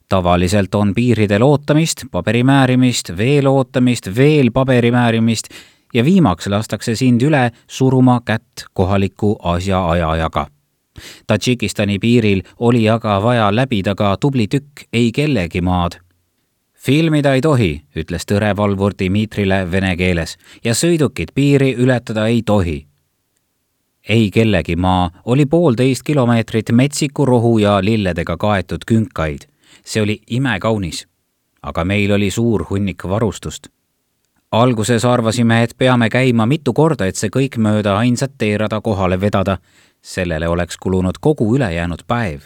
tavaliselt 0.09 0.75
on 0.75 0.93
piiridel 0.93 1.41
ootamist, 1.41 2.03
paberi 2.11 2.43
määrimist, 2.43 3.17
veel 3.17 3.47
ootamist, 3.47 4.15
veel 4.15 4.51
paberi 4.51 4.91
määrimist 4.91 5.49
ja 5.93 6.05
viimaks 6.05 6.47
lastakse 6.47 6.95
sind 6.95 7.21
üle 7.21 7.51
suruma 7.67 8.21
kätt 8.25 8.65
kohaliku 8.73 9.35
asjaajajaga. 9.43 10.47
Tadžikistani 11.27 11.99
piiril 11.99 12.41
oli 12.59 12.89
aga 12.89 13.23
vaja 13.23 13.55
läbida 13.55 13.95
ka 13.95 14.17
tubli 14.17 14.47
tükk 14.47 14.89
ei 14.93 15.11
kellegi 15.11 15.61
maad 15.61 16.01
filmida 16.79 17.33
ei 17.35 17.41
tohi, 17.41 17.71
ütles 17.95 18.25
tõrevalvur 18.29 18.95
Dmitrile 18.97 19.65
vene 19.71 19.95
keeles 19.99 20.37
ja 20.63 20.73
sõidukit 20.73 21.33
piiri 21.35 21.73
ületada 21.77 22.27
ei 22.27 22.41
tohi. 22.45 22.88
Ei 24.09 24.31
kellegi 24.31 24.75
maa 24.75 25.11
oli 25.25 25.45
poolteist 25.45 26.03
kilomeetrit 26.03 26.71
metsiku 26.71 27.25
rohu 27.25 27.57
ja 27.57 27.83
lilledega 27.83 28.37
kaetud 28.37 28.85
künkaid. 28.87 29.39
see 29.85 30.01
oli 30.01 30.21
imekaunis. 30.29 31.07
aga 31.61 31.85
meil 31.85 32.11
oli 32.11 32.31
suur 32.31 32.65
hunnik 32.69 33.03
varustust. 33.09 33.67
alguses 34.51 35.05
arvasime, 35.05 35.63
et 35.63 35.75
peame 35.77 36.09
käima 36.09 36.45
mitu 36.45 36.73
korda, 36.73 37.05
et 37.05 37.15
see 37.15 37.29
kõik 37.29 37.57
mööda 37.57 37.97
ainsat 37.97 38.31
teerada 38.37 38.81
kohale 38.81 39.21
vedada. 39.21 39.57
sellele 40.01 40.47
oleks 40.47 40.77
kulunud 40.77 41.15
kogu 41.21 41.55
ülejäänud 41.55 42.03
päev. 42.07 42.39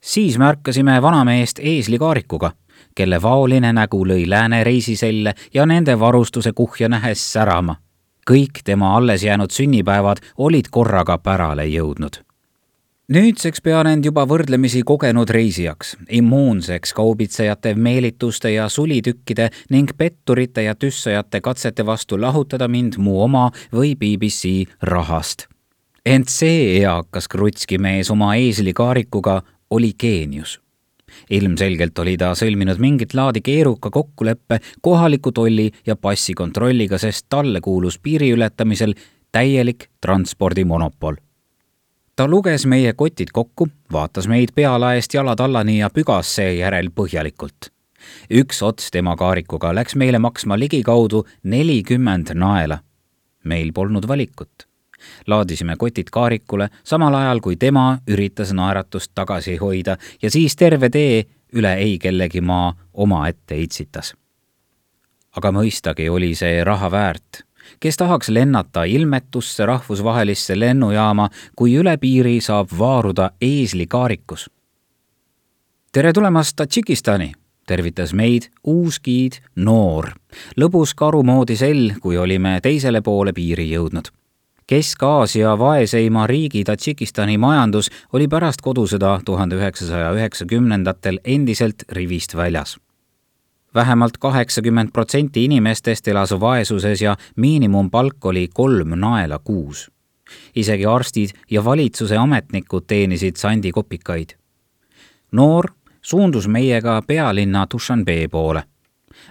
siis 0.00 0.38
märkasime 0.38 1.02
vanameest 1.02 1.58
eeslikaarikuga 1.58 2.52
kelle 2.94 3.22
vaoline 3.22 3.72
nägu 3.72 4.04
lõi 4.06 4.24
lääne 4.30 4.64
reisiselle 4.64 5.34
ja 5.54 5.66
nende 5.66 5.98
varustuse 6.00 6.52
kuhja 6.52 6.88
nähes 6.88 7.32
särama. 7.32 7.76
Kõik 8.30 8.62
tema 8.64 8.96
alles 8.96 9.24
jäänud 9.24 9.50
sünnipäevad 9.50 10.18
olid 10.38 10.68
korraga 10.70 11.18
pärale 11.18 11.66
jõudnud. 11.66 12.22
nüüdseks 13.08 13.62
pean 13.64 13.86
end 13.86 14.04
juba 14.04 14.26
võrdlemisi 14.28 14.82
kogenud 14.84 15.30
reisijaks, 15.30 15.96
immuunseks 16.10 16.92
kaubitsejate 16.92 17.74
meelituste 17.74 18.50
ja 18.50 18.68
sulitükkide 18.68 19.50
ning 19.70 19.90
petturite 19.96 20.62
ja 20.62 20.74
tüssajate 20.74 21.40
katsete 21.40 21.86
vastu 21.86 22.20
lahutada 22.20 22.68
mind 22.68 22.98
mu 22.98 23.22
oma 23.22 23.50
või 23.72 23.94
BBC 23.96 24.68
rahast 24.82 25.48
ent 26.08 26.28
see 26.32 26.80
eakas 26.80 27.28
krutski 27.28 27.78
mees 27.78 28.10
oma 28.10 28.34
eeslikaarikuga 28.40 29.42
oli 29.70 29.92
geenius 30.00 30.60
ilmselgelt 31.30 31.98
oli 31.98 32.16
ta 32.16 32.32
sõlminud 32.38 32.80
mingit 32.82 33.14
laadi 33.14 33.40
keeruka 33.44 33.90
kokkuleppe 33.90 34.60
kohaliku 34.80 35.32
tolli 35.32 35.70
ja 35.86 35.96
passikontrolliga, 35.96 36.98
sest 36.98 37.26
talle 37.28 37.60
kuulus 37.60 37.98
piiri 37.98 38.30
ületamisel 38.32 38.94
täielik 39.32 39.88
transpordimonopol. 40.00 41.16
ta 42.16 42.28
luges 42.28 42.66
meie 42.66 42.92
kotid 42.92 43.28
kokku, 43.32 43.68
vaatas 43.92 44.28
meid 44.28 44.54
pealaest 44.54 45.14
jalatallani 45.14 45.78
ja 45.78 45.90
pügas 45.90 46.34
seejärel 46.34 46.90
põhjalikult. 46.90 47.72
üks 48.30 48.62
ots 48.62 48.90
tema 48.90 49.16
kaarikuga 49.16 49.74
läks 49.74 49.94
meile 49.94 50.18
maksma 50.18 50.58
ligikaudu 50.58 51.26
nelikümmend 51.42 52.34
naela. 52.34 52.78
meil 53.44 53.72
polnud 53.72 54.08
valikut 54.08 54.67
laadisime 55.26 55.76
kotid 55.76 56.10
kaarikule, 56.12 56.68
samal 56.84 57.14
ajal 57.14 57.40
kui 57.40 57.56
tema 57.56 57.98
üritas 58.10 58.52
naeratust 58.52 59.12
tagasi 59.14 59.56
hoida 59.56 59.96
ja 60.22 60.30
siis 60.30 60.56
terve 60.56 60.90
tee 60.90 61.26
üle 61.52 61.74
ei 61.74 61.98
kellegi 61.98 62.40
maa 62.40 62.74
omaette 62.94 63.58
itsitas. 63.60 64.14
aga 65.36 65.52
mõistagi 65.54 66.08
oli 66.10 66.34
see 66.34 66.64
raha 66.64 66.90
väärt. 66.90 67.42
kes 67.80 67.96
tahaks 67.96 68.28
lennata 68.28 68.84
ilmetusse 68.84 69.66
rahvusvahelisse 69.66 70.58
lennujaama, 70.58 71.28
kui 71.56 71.74
üle 71.76 71.96
piiri 71.96 72.40
saab 72.40 72.68
vaaruda 72.78 73.30
eeslikaarikus. 73.40 74.50
tere 75.92 76.12
tulemast 76.12 76.56
Tadžikistani, 76.56 77.32
tervitas 77.66 78.12
meid 78.12 78.50
uus 78.64 79.00
giid 79.00 79.40
Noor, 79.56 80.10
lõbus 80.56 80.94
karu 80.94 81.22
moodi 81.22 81.56
sell, 81.56 81.92
kui 82.00 82.16
olime 82.16 82.60
teisele 82.62 83.00
poole 83.00 83.32
piiri 83.32 83.70
jõudnud 83.70 84.17
Kesk-Aasia 84.68 85.58
vaeseima 85.58 86.26
riigi 86.26 86.64
Tadžikistani 86.64 87.38
majandus 87.38 87.88
oli 88.12 88.28
pärast 88.28 88.60
kodusõda 88.60 89.14
tuhande 89.24 89.56
üheksasaja 89.56 90.10
üheksakümnendatel 90.12 91.22
endiselt 91.24 91.86
rivist 91.96 92.36
väljas 92.36 92.76
vähemalt 93.74 94.18
kaheksakümmend 94.18 94.90
protsenti 94.92 95.44
inimestest 95.44 96.08
elas 96.08 96.30
vaesuses 96.40 97.02
ja 97.02 97.16
miinimumpalk 97.36 98.26
oli 98.26 98.48
kolm 98.54 98.92
naela 98.96 99.38
kuus. 99.38 99.90
isegi 100.56 100.86
arstid 100.86 101.30
ja 101.50 101.64
valitsuse 101.64 102.16
ametnikud 102.16 102.84
teenisid 102.86 103.36
sandikopikaid. 103.36 104.28
noor 105.32 105.70
suundus 106.02 106.48
meiega 106.48 107.02
pealinna 107.06 107.66
Dushanbe 107.72 108.28
poole. 108.30 108.62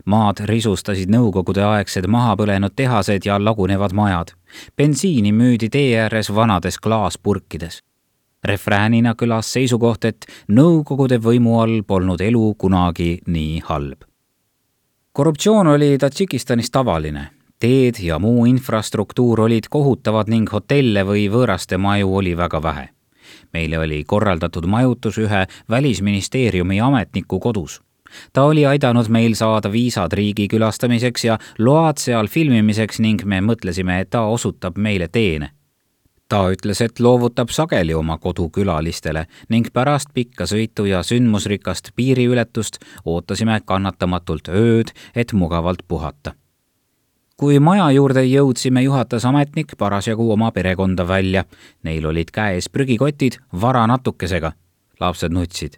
Maad 0.06 0.44
risustasid 0.46 1.10
nõukogudeaegsed 1.10 2.08
maha 2.08 2.36
põlenud 2.36 2.76
tehased 2.76 3.26
ja 3.26 3.40
lagunevad 3.40 3.94
majad. 3.94 4.34
bensiini 4.78 5.32
müüdi 5.32 5.70
tee 5.70 6.00
ääres 6.00 6.36
vanades 6.36 6.80
klaaspurkides 6.80 7.84
refräänina 8.44 9.14
kõlas 9.14 9.54
seisukoht, 9.54 10.06
et 10.06 10.26
Nõukogude 10.48 11.18
võimu 11.20 11.60
all 11.62 11.82
polnud 11.84 12.22
elu 12.22 12.54
kunagi 12.58 13.18
nii 13.28 13.60
halb 13.66 14.06
korruptsioon 15.18 15.68
oli 15.68 15.98
Tadžikistanis 15.98 16.72
tavaline. 16.72 17.28
teed 17.60 17.96
ja 18.00 18.20
muu 18.20 18.46
infrastruktuur 18.46 19.42
olid 19.42 19.66
kohutavad 19.70 20.30
ning 20.30 20.52
hotelle 20.54 21.04
või 21.04 21.26
võõraste 21.34 21.78
maju 21.78 22.16
oli 22.16 22.38
väga 22.38 22.64
vähe. 22.64 22.90
meile 23.54 23.80
oli 23.80 24.04
korraldatud 24.04 24.66
majutus 24.66 25.18
ühe 25.18 25.48
välisministeeriumi 25.70 26.82
ametniku 26.82 27.40
kodus 27.40 27.82
ta 28.34 28.44
oli 28.44 28.66
aidanud 28.66 29.10
meil 29.10 29.36
saada 29.36 29.72
viisad 29.72 30.14
riigi 30.14 30.48
külastamiseks 30.48 31.26
ja 31.26 31.38
load 31.60 31.98
seal 31.98 32.28
filmimiseks 32.28 33.00
ning 33.00 33.24
me 33.26 33.42
mõtlesime, 33.42 34.02
et 34.02 34.10
ta 34.10 34.26
osutab 34.26 34.78
meile 34.78 35.08
teene 35.08 35.52
ta 36.30 36.42
ütles, 36.52 36.82
et 36.84 37.00
loovutab 37.00 37.52
sageli 37.54 37.96
oma 37.96 38.18
kodu 38.18 38.50
külalistele 38.54 39.26
ning 39.50 39.70
pärast 39.74 40.12
pikka 40.14 40.48
sõitu 40.50 40.88
ja 40.90 41.04
sündmusrikast 41.04 41.94
piiriületust 41.96 42.82
ootasime 43.06 43.60
kannatamatult 43.66 44.52
ööd, 44.52 44.92
et 45.16 45.34
mugavalt 45.34 45.88
puhata. 45.88 46.34
kui 47.38 47.60
maja 47.60 47.92
juurde 47.92 48.24
jõudsime, 48.26 48.82
juhatas 48.82 49.26
ametnik 49.26 49.76
parasjagu 49.78 50.32
oma 50.32 50.52
perekonda 50.52 51.08
välja. 51.08 51.44
Neil 51.84 52.06
olid 52.06 52.32
käes 52.34 52.70
prügikotid 52.70 53.38
vara 53.62 53.88
natukesega. 53.88 54.52
lapsed 55.00 55.32
nutsid. 55.32 55.78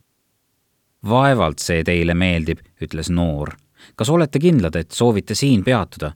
Vaevalt 1.07 1.59
see 1.59 1.83
teile 1.83 2.13
meeldib, 2.13 2.59
ütles 2.81 3.09
noor. 3.09 3.55
kas 3.95 4.09
olete 4.09 4.39
kindlad, 4.39 4.75
et 4.75 4.91
soovite 4.91 5.35
siin 5.35 5.63
peatuda? 5.63 6.11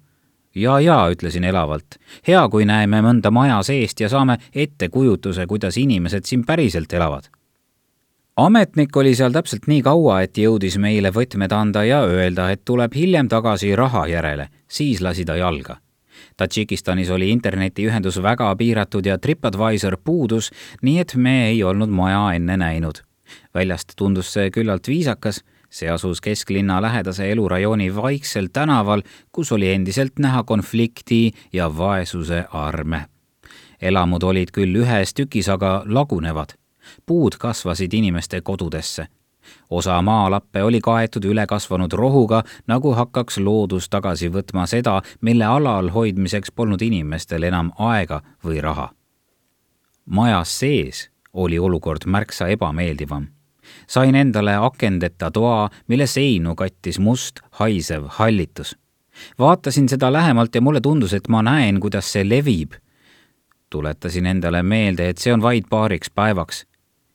ja, 0.56 0.80
ja 0.80 1.08
ütlesin 1.10 1.44
elavalt. 1.44 2.00
hea, 2.28 2.50
kui 2.50 2.66
näeme 2.66 3.02
mõnda 3.02 3.32
maja 3.32 3.62
seest 3.63 4.00
ja 4.00 4.10
saame 4.10 4.38
ettekujutuse, 4.54 5.48
kuidas 5.48 5.78
inimesed 5.78 6.25
siin 6.25 6.46
päriselt 6.46 6.94
elavad. 6.94 7.24
ametnik 8.38 8.98
oli 8.98 9.16
seal 9.16 9.32
täpselt 9.32 9.68
nii 9.68 9.82
kaua, 9.82 10.22
et 10.22 10.38
jõudis 10.38 10.78
meile 10.78 11.12
võtmed 11.12 11.52
anda 11.52 11.84
ja 11.84 12.04
öelda, 12.04 12.50
et 12.52 12.66
tuleb 12.66 12.94
hiljem 12.96 13.30
tagasi 13.30 13.75
raha 13.75 14.08
järele, 14.08 14.50
siis 14.68 15.02
lasi 15.02 15.25
ta 15.25 15.36
jalga. 15.36 15.78
Tadžikistanis 16.38 17.10
oli 17.10 17.30
internetiühendus 17.30 18.22
väga 18.22 18.56
piiratud 18.56 19.06
ja 19.06 19.18
Tripadvisor 19.18 19.98
puudus, 20.04 20.52
nii 20.82 21.00
et 21.00 21.16
me 21.16 21.48
ei 21.48 21.63
olnud 21.63 21.90
maja 21.90 22.34
enne 22.34 22.58
näinud. 22.58 23.04
Väljast 23.54 23.94
tundus 23.98 24.34
see 24.34 24.52
küllalt 24.52 24.88
viisakas 24.88 25.44
see 25.74 25.90
asus 25.90 26.22
kesklinna 26.22 26.82
lähedase 26.82 27.32
elurajooni 27.32 27.96
vaiksel 27.96 28.48
tänaval, 28.54 29.02
kus 29.32 29.52
oli 29.52 29.70
endiselt 29.70 30.20
näha 30.20 30.44
konflikti 30.44 31.32
ja 31.54 31.78
vaesuse 31.78 32.46
arme. 32.52 33.06
elamud 33.82 34.24
olid 34.24 34.52
küll 34.54 34.75
ühes 34.75 35.13
tükis, 35.13 35.50
aga 35.50 35.84
lagunevad. 35.86 36.50
puud 37.06 37.34
kasvasid 37.40 37.94
inimeste 37.94 38.42
kodudesse. 38.42 39.08
osa 39.70 40.02
maalappe 40.02 40.63
oli 40.63 40.82
kaetud 40.82 41.24
ülekasvanud 41.24 41.93
rohuga, 41.93 42.43
nagu 42.67 42.93
hakkaks 42.93 43.38
loodus 43.38 43.89
tagasi 43.89 44.30
võtma 44.30 44.67
seda, 44.67 45.02
mille 45.22 45.46
alal 45.46 45.89
hoidmiseks 45.89 46.52
polnud 46.52 46.82
inimestel 46.82 47.43
enam 47.43 47.72
aega 47.80 48.22
või 48.46 48.62
raha. 48.62 48.89
majas 50.06 50.60
sees 50.60 51.12
oli 51.34 51.60
olukord 51.60 52.06
märksa 52.06 52.48
ebameeldivam 52.48 53.28
sain 53.88 54.15
endale 54.15 54.56
akendeta 54.56 55.32
toa, 55.32 55.69
mille 55.88 56.08
seinu 56.08 56.56
kattis 56.56 57.00
must 57.00 57.39
haisev 57.52 58.04
hallitus. 58.08 58.78
vaatasin 59.39 59.89
seda 59.89 60.13
lähemalt 60.13 60.56
ja 60.56 60.62
mulle 60.62 60.82
tundus, 60.82 61.13
et 61.13 61.28
ma 61.28 61.41
näen, 61.41 61.80
kuidas 61.80 62.12
see 62.12 62.30
levib. 62.30 62.74
tuletasin 63.69 64.26
endale 64.26 64.63
meelde, 64.63 65.10
et 65.10 65.17
see 65.17 65.34
on 65.34 65.41
vaid 65.41 65.63
paariks 65.69 66.12
päevaks. 66.15 66.65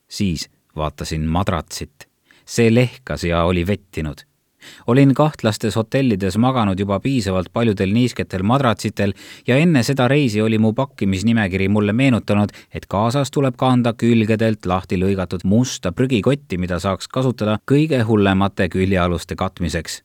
siis 0.08 0.50
vaatasin 0.76 1.26
madratsit. 1.26 2.08
see 2.44 2.74
lehkas 2.74 3.24
ja 3.24 3.44
oli 3.44 3.66
vettinud 3.66 4.27
olin 4.86 5.14
kahtlastes 5.14 5.76
hotellides 5.76 6.36
maganud 6.38 6.78
juba 6.80 7.00
piisavalt 7.00 7.52
paljudel 7.52 7.92
niisketel 7.92 8.42
madratsitel 8.42 9.12
ja 9.46 9.56
enne 9.56 9.82
seda 9.82 10.08
reisi 10.08 10.42
oli 10.42 10.58
mu 10.58 10.72
pakkimisnimekiri 10.72 11.68
mulle 11.68 11.92
meenutanud, 11.92 12.48
et 12.74 12.86
kaasas 12.86 13.30
tuleb 13.30 13.56
kanda 13.56 13.92
külgedelt 13.92 14.66
lahti 14.66 15.00
lõigatud 15.00 15.44
musta 15.44 15.92
prügikotti, 15.92 16.58
mida 16.58 16.78
saaks 16.78 17.08
kasutada 17.08 17.58
kõige 17.70 18.02
hullemate 18.02 18.68
küljealuste 18.68 19.36
katmiseks. 19.36 20.02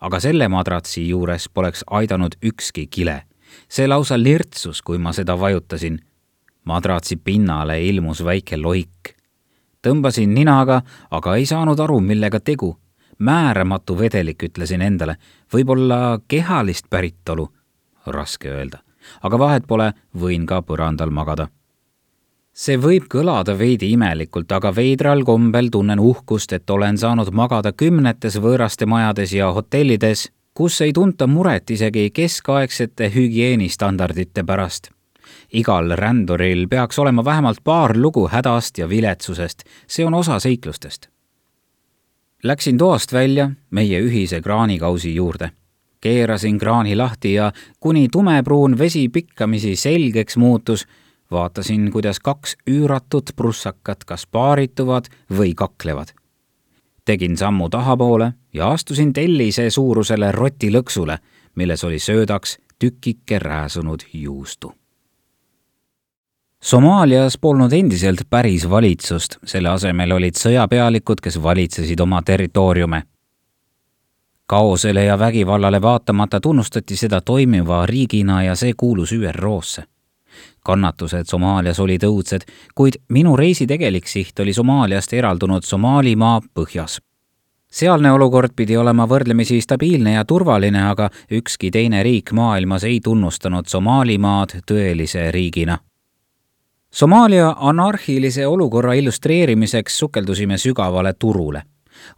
aga 0.00 0.20
selle 0.20 0.48
madratsi 0.48 1.08
juures 1.08 1.48
poleks 1.48 1.84
aidanud 1.90 2.34
ükski 2.44 2.86
kile. 2.86 3.22
see 3.68 3.86
lausa 3.86 4.22
lirtsus, 4.22 4.82
kui 4.82 4.98
ma 4.98 5.12
seda 5.12 5.38
vajutasin. 5.40 6.00
madratsi 6.64 7.16
pinnale 7.16 7.82
ilmus 7.82 8.24
väike 8.24 8.56
loik 8.56 9.14
tõmbasin 9.84 10.32
ninaga, 10.34 10.80
aga 11.10 11.36
ei 11.36 11.46
saanud 11.46 11.80
aru, 11.80 12.00
millega 12.00 12.40
tegu 12.40 12.74
määramatu 13.24 13.96
vedelik, 13.98 14.42
ütlesin 14.48 14.82
endale, 14.84 15.16
võib-olla 15.52 16.20
kehalist 16.28 16.88
päritolu, 16.90 17.48
raske 18.06 18.50
öelda, 18.52 18.80
aga 19.22 19.38
vahet 19.38 19.68
pole, 19.68 19.92
võin 20.20 20.46
ka 20.46 20.62
põrandal 20.62 21.10
magada. 21.10 21.48
see 22.54 22.76
võib 22.78 23.08
kõlada 23.10 23.56
veidi 23.58 23.88
imelikult, 23.90 24.52
aga 24.52 24.70
veidral 24.74 25.24
kombel 25.26 25.68
tunnen 25.74 25.98
uhkust, 25.98 26.52
et 26.52 26.70
olen 26.70 26.98
saanud 26.98 27.32
magada 27.34 27.72
kümnetes 27.72 28.36
võõraste 28.38 28.86
majades 28.86 29.32
ja 29.32 29.50
hotellides, 29.52 30.28
kus 30.54 30.80
ei 30.80 30.92
tunta 30.92 31.26
muret 31.26 31.70
isegi 31.70 32.10
keskaegsete 32.10 33.10
hügieenistandardite 33.14 34.44
pärast. 34.44 34.90
Igal 35.52 35.96
ränduril 35.96 36.68
peaks 36.68 36.98
olema 36.98 37.24
vähemalt 37.24 37.64
paar 37.64 37.96
lugu 37.96 38.28
hädast 38.28 38.78
ja 38.78 38.88
viletsusest, 38.88 39.64
see 39.86 40.06
on 40.06 40.14
osa 40.14 40.38
seiklustest 40.38 41.13
Läksin 42.44 42.78
toast 42.78 43.12
välja 43.12 43.50
meie 43.70 44.00
ühise 44.00 44.40
kraanikausi 44.40 45.14
juurde. 45.14 45.50
keerasin 46.00 46.58
kraani 46.58 46.96
lahti 46.96 47.32
ja 47.34 47.52
kuni 47.80 48.08
tumepruun 48.12 48.78
vesi 48.78 49.08
pikkamisi 49.08 49.76
selgeks 49.76 50.36
muutus, 50.36 50.86
vaatasin, 51.30 51.92
kuidas 51.92 52.20
kaks 52.20 52.56
üüratut 52.70 53.30
prussakat 53.36 54.04
kas 54.04 54.26
paarituvad 54.26 55.04
või 55.38 55.54
kaklevad. 55.54 56.08
tegin 57.04 57.36
sammu 57.36 57.68
tahapoole 57.68 58.32
ja 58.52 58.70
astusin 58.70 59.12
tellise 59.12 59.70
suurusele 59.70 60.32
rotilõksule, 60.32 61.18
milles 61.54 61.84
oli 61.84 61.98
söödaks 61.98 62.58
tükike 62.78 63.38
rääsunud 63.38 64.00
juustu 64.12 64.72
Somaalias 66.64 67.38
polnud 67.38 67.72
endiselt 67.72 68.20
päris 68.30 68.70
valitsust, 68.70 69.34
selle 69.44 69.68
asemel 69.68 70.14
olid 70.16 70.38
sõjapealikud, 70.40 71.20
kes 71.20 71.36
valitsesid 71.42 72.00
oma 72.00 72.22
territooriume. 72.22 73.02
kaosele 74.46 75.04
ja 75.04 75.18
vägivallale 75.18 75.82
vaatamata 75.82 76.40
tunnustati 76.40 76.96
seda 76.96 77.20
toimiva 77.20 77.86
riigina 77.86 78.42
ja 78.42 78.54
see 78.54 78.72
kuulus 78.76 79.12
ÜRO-sse. 79.12 79.84
kannatused 80.64 81.24
Somaalias 81.26 81.80
olid 81.80 82.02
õudsed, 82.02 82.48
kuid 82.74 82.94
minu 83.08 83.36
reisi 83.36 83.66
tegelik 83.66 84.08
siht 84.08 84.38
oli 84.40 84.52
Somaaliast 84.52 85.12
eraldunud 85.12 85.62
Somaalimaa 85.62 86.40
põhjas 86.54 87.00
sealne 87.70 88.12
olukord 88.12 88.50
pidi 88.56 88.76
olema 88.76 89.06
võrdlemisi 89.06 89.60
stabiilne 89.60 90.12
ja 90.12 90.24
turvaline, 90.24 90.82
aga 90.90 91.10
ükski 91.30 91.70
teine 91.70 92.02
riik 92.02 92.32
maailmas 92.32 92.84
ei 92.84 93.00
tunnustanud 93.00 93.66
Somaalimaad 93.66 94.62
tõelise 94.66 95.30
riigina 95.30 95.78
Somaalia 96.94 97.54
anarhilise 97.56 98.46
olukorra 98.46 98.92
illustreerimiseks 98.94 99.98
sukeldusime 99.98 100.58
sügavale 100.58 101.12
turule. 101.18 101.62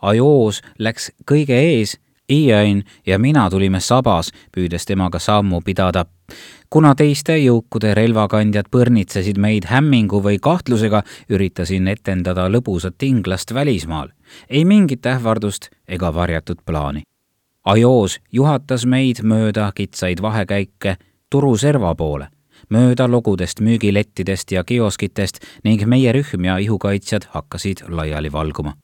Ajoos 0.02 0.60
läks 0.78 1.12
kõige 1.30 1.56
ees 1.56 1.94
Ian 2.28 2.82
ja 3.06 3.18
mina 3.18 3.46
tulime 3.50 3.80
sabas, 3.80 4.28
püüdes 4.52 4.84
temaga 4.84 5.18
sammu 5.18 5.60
pidada. 5.64 6.04
kuna 6.70 6.94
teiste 6.94 7.38
jõukude 7.38 7.94
relvakandjad 7.94 8.68
põrnitsesid 8.70 9.38
meid 9.38 9.64
hämmingu 9.64 10.22
või 10.22 10.38
kahtlusega, 10.38 11.02
üritasin 11.30 11.88
etendada 11.88 12.48
lõbusat 12.48 13.02
inglast 13.02 13.54
välismaal. 13.54 14.08
ei 14.50 14.64
mingit 14.64 15.06
ähvardust 15.06 15.70
ega 15.88 16.14
varjatud 16.14 16.58
plaani. 16.66 17.02
Ajoos 17.64 18.20
juhatas 18.32 18.86
meid 18.86 19.22
mööda 19.22 19.72
kitsaid 19.74 20.22
vahekäike 20.22 20.96
turuserva 21.30 21.94
poole 21.94 22.28
mööda 22.70 23.06
logudest 23.10 23.60
müügilettidest 23.60 24.52
ja 24.52 24.64
kioskitest 24.64 25.40
ning 25.64 25.84
meie 25.86 26.12
rühm 26.12 26.44
ja 26.44 26.58
ihukaitsjad 26.58 27.28
hakkasid 27.30 27.84
laiali 27.88 28.32
valguma. 28.32 28.74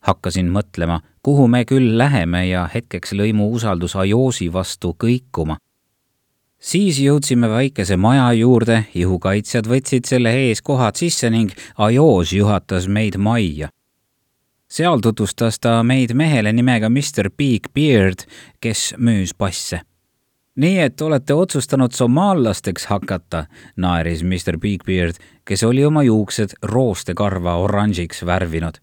hakkasin 0.00 0.50
mõtlema, 0.52 1.00
kuhu 1.22 1.48
me 1.48 1.64
küll 1.64 1.98
läheme 1.98 2.46
ja 2.46 2.68
hetkeks 2.74 3.12
lõi 3.12 3.32
mu 3.32 3.48
usaldus 3.52 3.96
Ajoosi 3.96 4.52
vastu 4.52 4.96
kõikuma. 5.04 5.56
siis 6.58 6.98
jõudsime 6.98 7.48
väikese 7.48 7.96
maja 7.96 8.32
juurde, 8.32 8.84
ihukaitsjad 8.94 9.66
võtsid 9.66 10.04
selle 10.06 10.32
ees 10.32 10.62
kohad 10.62 10.96
sisse 10.96 11.30
ning 11.30 11.52
Ajoos 11.78 12.32
juhatas 12.32 12.88
meid 12.88 13.16
majja 13.16 13.68
seal 14.68 15.00
tutvustas 15.00 15.60
ta 15.60 15.82
meid 15.82 16.14
mehele 16.14 16.52
nimega 16.52 16.88
Mr 16.90 17.30
Big 17.38 17.68
Beard, 17.74 18.26
kes 18.60 18.94
müüs 18.98 19.34
passe 19.38 19.80
nii 20.56 20.78
et 20.78 21.00
olete 21.00 21.34
otsustanud 21.34 21.92
somaallasteks 21.92 22.86
hakata, 22.86 23.46
naeris 23.76 24.22
Mr 24.22 24.58
Bigbeard, 24.58 25.14
kes 25.44 25.64
oli 25.64 25.84
oma 25.84 26.02
juuksed 26.02 26.54
roostekarva 26.62 27.56
oranžiks 27.56 28.26
värvinud. 28.26 28.74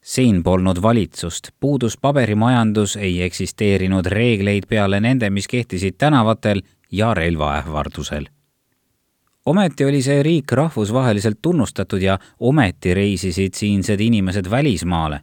siin 0.00 0.42
polnud 0.42 0.82
valitsust, 0.82 1.48
puudus 1.60 1.96
paberimajandus, 1.96 2.96
ei 2.96 3.22
eksisteerinud 3.22 4.06
reegleid 4.06 4.64
peale 4.68 5.00
nende, 5.00 5.30
mis 5.30 5.48
kehtisid 5.48 5.94
tänavatel 5.98 6.62
ja 6.92 7.14
relvaähvardusel. 7.14 8.28
ometi 9.46 9.84
oli 9.84 10.02
see 10.02 10.22
riik 10.22 10.52
rahvusvaheliselt 10.52 11.38
tunnustatud 11.42 12.02
ja 12.02 12.18
ometi 12.40 12.94
reisisid 12.94 13.54
siinsed 13.54 14.00
inimesed 14.00 14.50
välismaale 14.50 15.20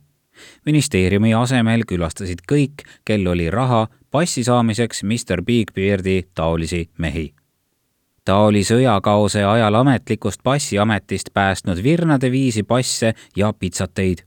ministeeriumi 0.65 1.34
asemel 1.34 1.84
külastasid 1.88 2.43
kõik, 2.52 2.84
kel 3.06 3.28
oli 3.28 3.50
raha 3.50 3.88
passi 4.12 4.43
saamiseks 4.43 5.04
Mr 5.04 5.43
Bigbeardi 5.43 6.24
taolisi 6.36 6.89
mehi. 6.98 7.34
ta 8.26 8.36
oli 8.48 8.63
sõjakaose 8.63 9.43
ajal 9.43 9.76
ametlikust 9.76 10.39
passiametist 10.43 11.30
päästnud 11.34 11.84
virnade 11.84 12.32
viisi 12.32 12.63
passe 12.63 13.13
ja 13.36 13.54
pitsateid. 13.54 14.24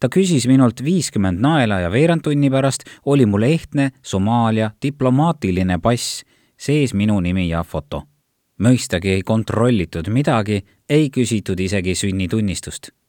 ta 0.00 0.08
küsis 0.08 0.46
minult 0.46 0.84
viiskümmend 0.84 1.40
naela 1.40 1.80
ja 1.80 1.90
veerand 1.90 2.22
tunni 2.22 2.50
pärast 2.50 2.82
oli 3.06 3.26
mul 3.26 3.42
ehtne 3.42 3.90
Somaalia 4.02 4.70
diplomaatiline 4.82 5.78
pass, 5.78 6.24
sees 6.56 6.94
minu 6.94 7.20
nimi 7.20 7.48
ja 7.48 7.64
foto. 7.64 8.02
mõistagi 8.62 9.08
ei 9.08 9.22
kontrollitud 9.22 10.08
midagi, 10.08 10.64
ei 10.88 11.10
küsitud 11.10 11.60
isegi 11.60 11.94
sünnitunnistust 11.94 12.99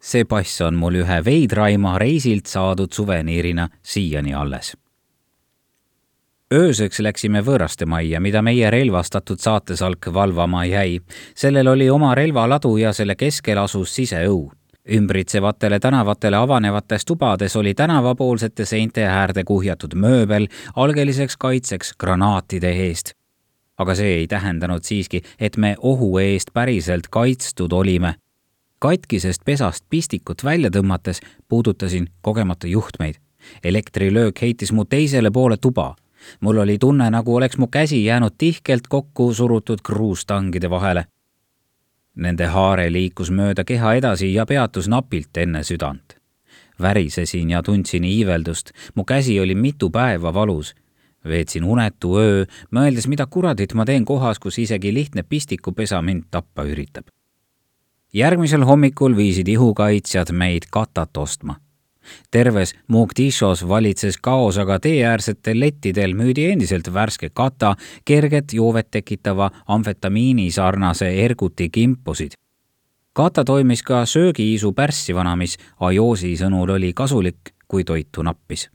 see 0.00 0.24
pass 0.24 0.60
on 0.60 0.74
mul 0.74 1.00
ühe 1.02 1.22
veidraima 1.24 1.98
reisilt 1.98 2.46
saadud 2.46 2.92
suveniirina 2.92 3.68
siiani 3.82 4.34
alles. 4.34 4.76
ööseks 6.54 7.00
läksime 7.00 7.42
võõraste 7.44 7.86
majja, 7.86 8.20
mida 8.20 8.42
meie 8.42 8.70
relvastatud 8.70 9.38
saatesalk 9.38 10.06
valvama 10.14 10.64
jäi. 10.64 11.00
sellel 11.34 11.66
oli 11.66 11.90
oma 11.90 12.14
relvaladu 12.14 12.76
ja 12.76 12.92
selle 12.92 13.14
keskel 13.14 13.58
asus 13.58 13.94
siseõu 13.94 14.52
ümbritsevatele 14.88 15.80
tänavatele 15.80 16.36
avanevates 16.36 17.04
tubades 17.04 17.56
oli 17.56 17.74
tänavapoolsete 17.74 18.64
seinte 18.64 19.04
äärde 19.04 19.44
kuhjatud 19.44 19.94
mööbel 19.94 20.48
algeliseks 20.76 21.36
kaitseks 21.36 21.92
granaatide 22.00 22.70
eest. 22.70 23.12
aga 23.78 23.94
see 23.94 24.14
ei 24.14 24.26
tähendanud 24.26 24.82
siiski, 24.82 25.22
et 25.40 25.56
me 25.56 25.76
ohu 25.78 26.18
eest 26.18 26.50
päriselt 26.54 27.06
kaitstud 27.10 27.72
olime 27.72 28.14
katkisest 28.78 29.42
pesast 29.44 29.84
pistikut 29.90 30.44
välja 30.44 30.70
tõmmates 30.70 31.20
puudutasin 31.48 32.08
kogemata 32.20 32.66
juhtmeid. 32.66 33.14
elektrilöök 33.64 34.42
heitis 34.42 34.72
mu 34.72 34.84
teisele 34.84 35.30
poole 35.30 35.56
tuba. 35.56 35.96
mul 36.40 36.56
oli 36.56 36.78
tunne, 36.78 37.10
nagu 37.10 37.36
oleks 37.36 37.58
mu 37.58 37.66
käsi 37.66 38.04
jäänud 38.04 38.34
tihkelt 38.38 38.86
kokku 38.88 39.34
surutud 39.34 39.78
kruustangide 39.82 40.70
vahele. 40.70 41.04
Nende 42.14 42.46
haare 42.46 42.92
liikus 42.92 43.30
mööda 43.30 43.64
keha 43.64 43.94
edasi 43.94 44.34
ja 44.34 44.46
peatus 44.46 44.88
napilt 44.88 45.36
enne 45.36 45.62
südant. 45.62 46.16
värisesin 46.82 47.50
ja 47.50 47.62
tundsin 47.62 48.04
iiveldust, 48.04 48.70
mu 48.94 49.04
käsi 49.04 49.40
oli 49.40 49.54
mitu 49.54 49.90
päeva 49.90 50.34
valus 50.34 50.74
veetsin 51.24 51.64
unetu 51.64 52.18
öö, 52.18 52.44
mõeldes, 52.70 53.08
mida 53.08 53.26
kuradit 53.26 53.74
ma 53.74 53.84
teen 53.84 54.04
kohas, 54.04 54.38
kus 54.38 54.58
isegi 54.58 54.94
lihtne 54.94 55.22
pistikupesa 55.22 56.02
mind 56.02 56.24
tappa 56.30 56.62
üritab 56.62 57.17
järgmisel 58.14 58.64
hommikul 58.64 59.16
viisid 59.16 59.48
ihukaitsjad 59.48 60.32
meid 60.32 60.62
katat 60.70 61.16
ostma. 61.16 61.56
terves 62.30 62.74
Mogadishos 62.88 63.68
valitses 63.68 64.16
kaos, 64.16 64.58
aga 64.58 64.78
teeäärsetel 64.80 65.60
lettidel 65.60 66.14
müüdi 66.14 66.46
endiselt 66.50 66.88
värske 66.94 67.28
kata, 67.28 67.74
kerget 68.04 68.52
joovet 68.52 68.90
tekitava 68.90 69.50
amfetamiini 69.66 70.50
sarnase 70.50 71.24
erguti 71.24 71.70
kimpusid. 71.70 72.32
kata 73.12 73.44
toimis 73.44 73.82
ka 73.82 74.06
söögiisu 74.06 74.72
pärssivana, 74.72 75.36
mis 75.36 75.58
Ajosi 75.80 76.36
sõnul 76.36 76.70
oli 76.70 76.92
kasulik, 76.92 77.54
kui 77.68 77.84
toitu 77.84 78.22
nappis 78.22 78.70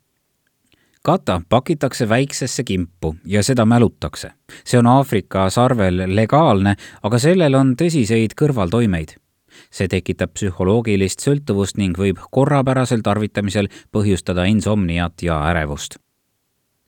kata 1.04 1.41
pakitakse 1.50 2.10
väiksesse 2.10 2.63
kimpu 2.63 3.15
ja 3.26 3.43
seda 3.43 3.65
mälutakse. 3.65 4.32
see 4.65 4.80
on 4.80 4.88
Aafrika 4.88 5.50
sarvel 5.50 6.15
legaalne, 6.15 6.76
aga 7.04 7.19
sellel 7.19 7.54
on 7.54 7.76
tõsiseid 7.76 8.38
kõrvaltoimeid 8.39 9.23
see 9.72 9.88
tekitab 9.88 10.34
psühholoogilist 10.38 11.24
sõltuvust 11.26 11.78
ning 11.78 11.98
võib 11.98 12.22
korrapärasel 12.32 13.04
tarvitamisel 13.06 13.70
põhjustada 13.92 14.46
insomniat 14.50 15.24
ja 15.24 15.39
ärevust. 15.50 15.98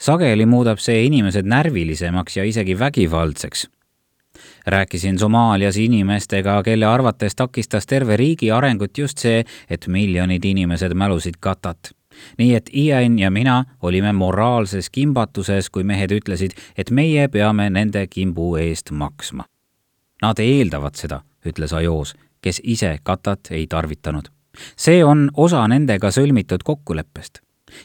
sageli 0.02 0.46
muudab 0.46 0.80
see 0.80 1.06
inimesed 1.06 1.46
närvilisemaks 1.46 2.38
ja 2.38 2.44
isegi 2.44 2.80
vägivaldseks. 2.80 3.68
rääkisin 4.68 5.20
Somaalias 5.20 5.78
inimestega, 5.78 6.64
kelle 6.64 6.86
arvates 6.86 7.36
takistas 7.36 7.86
terve 7.86 8.18
riigi 8.18 8.52
arengut 8.52 8.98
just 8.98 9.18
see, 9.18 9.46
et 9.70 9.88
miljonid 9.88 10.46
inimesed 10.46 10.94
mälusid 10.94 11.38
katat 11.40 11.96
nii 12.38 12.56
et 12.56 12.70
Ian 12.74 13.20
ja 13.20 13.32
mina 13.32 13.64
olime 13.82 14.14
moraalses 14.14 14.90
kimbatuses, 14.90 15.70
kui 15.70 15.84
mehed 15.84 16.12
ütlesid, 16.12 16.56
et 16.78 16.92
meie 16.92 17.28
peame 17.28 17.70
nende 17.70 18.08
kimbu 18.08 18.56
eest 18.62 18.92
maksma. 18.92 19.46
Nad 20.22 20.40
eeldavad 20.40 20.96
seda, 20.96 21.22
ütles 21.46 21.74
Ajoos 21.76 22.16
kes 22.46 22.62
ise 22.64 23.00
katat 23.04 23.40
ei 23.52 23.68
tarvitanud. 23.68 24.24
see 24.78 25.04
on 25.06 25.30
osa 25.38 25.68
nendega 25.68 26.12
sõlmitud 26.12 26.64
kokkuleppest. 26.64 27.40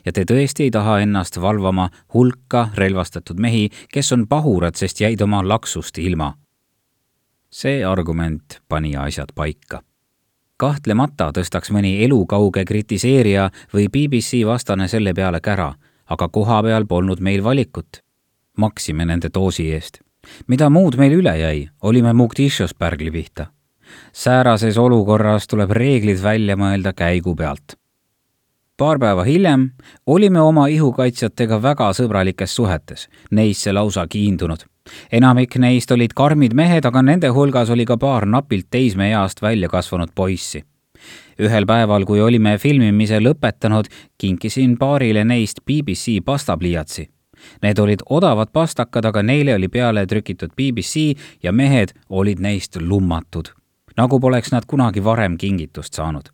ja 0.05 0.12
te 0.12 0.25
tõesti 0.29 0.68
ei 0.68 0.70
taha 0.70 0.99
ennast 1.01 1.40
valvama 1.40 1.88
hulka 2.14 2.68
relvastatud 2.75 3.40
mehi, 3.40 3.70
kes 3.92 4.12
on 4.12 4.27
pahurad, 4.29 4.75
sest 4.77 5.01
jäid 5.01 5.20
oma 5.20 5.40
laksust 5.49 5.99
ilma. 5.99 6.35
see 7.51 7.85
argument 7.85 8.61
pani 8.68 8.96
asjad 8.96 9.33
paika 9.35 9.83
kahtlemata 10.57 11.31
tõstaks 11.33 11.73
mõni 11.73 11.94
elukauge 12.05 12.64
kritiseerija 12.64 13.46
või 13.75 13.87
BBC 13.88 14.44
vastane 14.46 14.88
selle 14.88 15.14
peale 15.14 15.40
kära, 15.40 15.73
aga 16.07 16.29
koha 16.29 16.62
peal 16.62 16.87
polnud 16.87 17.20
meil 17.20 17.44
valikut. 17.44 18.03
maksime 18.57 19.05
nende 19.05 19.31
doosi 19.35 19.73
eest. 19.73 19.99
mida 20.46 20.70
muud 20.70 20.96
meil 20.96 21.12
üle 21.12 21.38
jäi, 21.38 21.68
olime 21.83 22.12
Mugdishos 22.12 22.75
pärgli 22.75 23.11
pihta 23.11 23.46
säärases 24.12 24.79
olukorras 24.79 25.46
tuleb 25.46 25.70
reeglid 25.70 26.22
välja 26.22 26.57
mõelda 26.57 26.92
käigu 26.92 27.35
pealt. 27.37 27.76
paar 28.76 28.98
päeva 28.98 29.24
hiljem 29.24 29.70
olime 30.07 30.40
oma 30.40 30.66
ihukaitsjatega 30.66 31.62
väga 31.62 31.90
sõbralikes 31.92 32.55
suhetes, 32.55 33.09
neisse 33.31 33.72
lausa 33.72 34.07
kiindunud. 34.07 34.64
enamik 35.12 35.57
neist 35.57 35.90
olid 35.90 36.12
karmid 36.14 36.55
mehed, 36.55 36.85
aga 36.85 37.03
nende 37.03 37.29
hulgas 37.29 37.70
oli 37.70 37.85
ka 37.85 37.96
paar 37.96 38.26
napilt 38.26 38.66
teismeeast 38.70 39.42
välja 39.42 39.68
kasvanud 39.68 40.11
poissi 40.14 40.64
ühel 41.40 41.66
päeval, 41.66 42.05
kui 42.05 42.20
olime 42.20 42.59
filmimise 42.59 43.20
lõpetanud, 43.20 43.87
kinkisin 44.18 44.76
paarile 44.79 45.24
neist 45.24 45.61
BBC 45.66 46.24
pastapliiatsi 46.24 47.09
Need 47.62 47.79
olid 47.79 48.05
odavad 48.11 48.53
pastakad, 48.53 49.05
aga 49.05 49.22
neile 49.22 49.55
oli 49.55 49.68
peale 49.68 50.07
trükitud 50.07 50.53
BBC 50.57 51.16
ja 51.42 51.53
mehed 51.53 51.94
olid 52.09 52.40
neist 52.40 52.76
lummatud 52.76 53.55
nagu 53.96 54.20
poleks 54.20 54.53
nad 54.53 54.66
kunagi 54.66 55.05
varem 55.05 55.38
kingitust 55.38 55.94
saanud. 55.94 56.29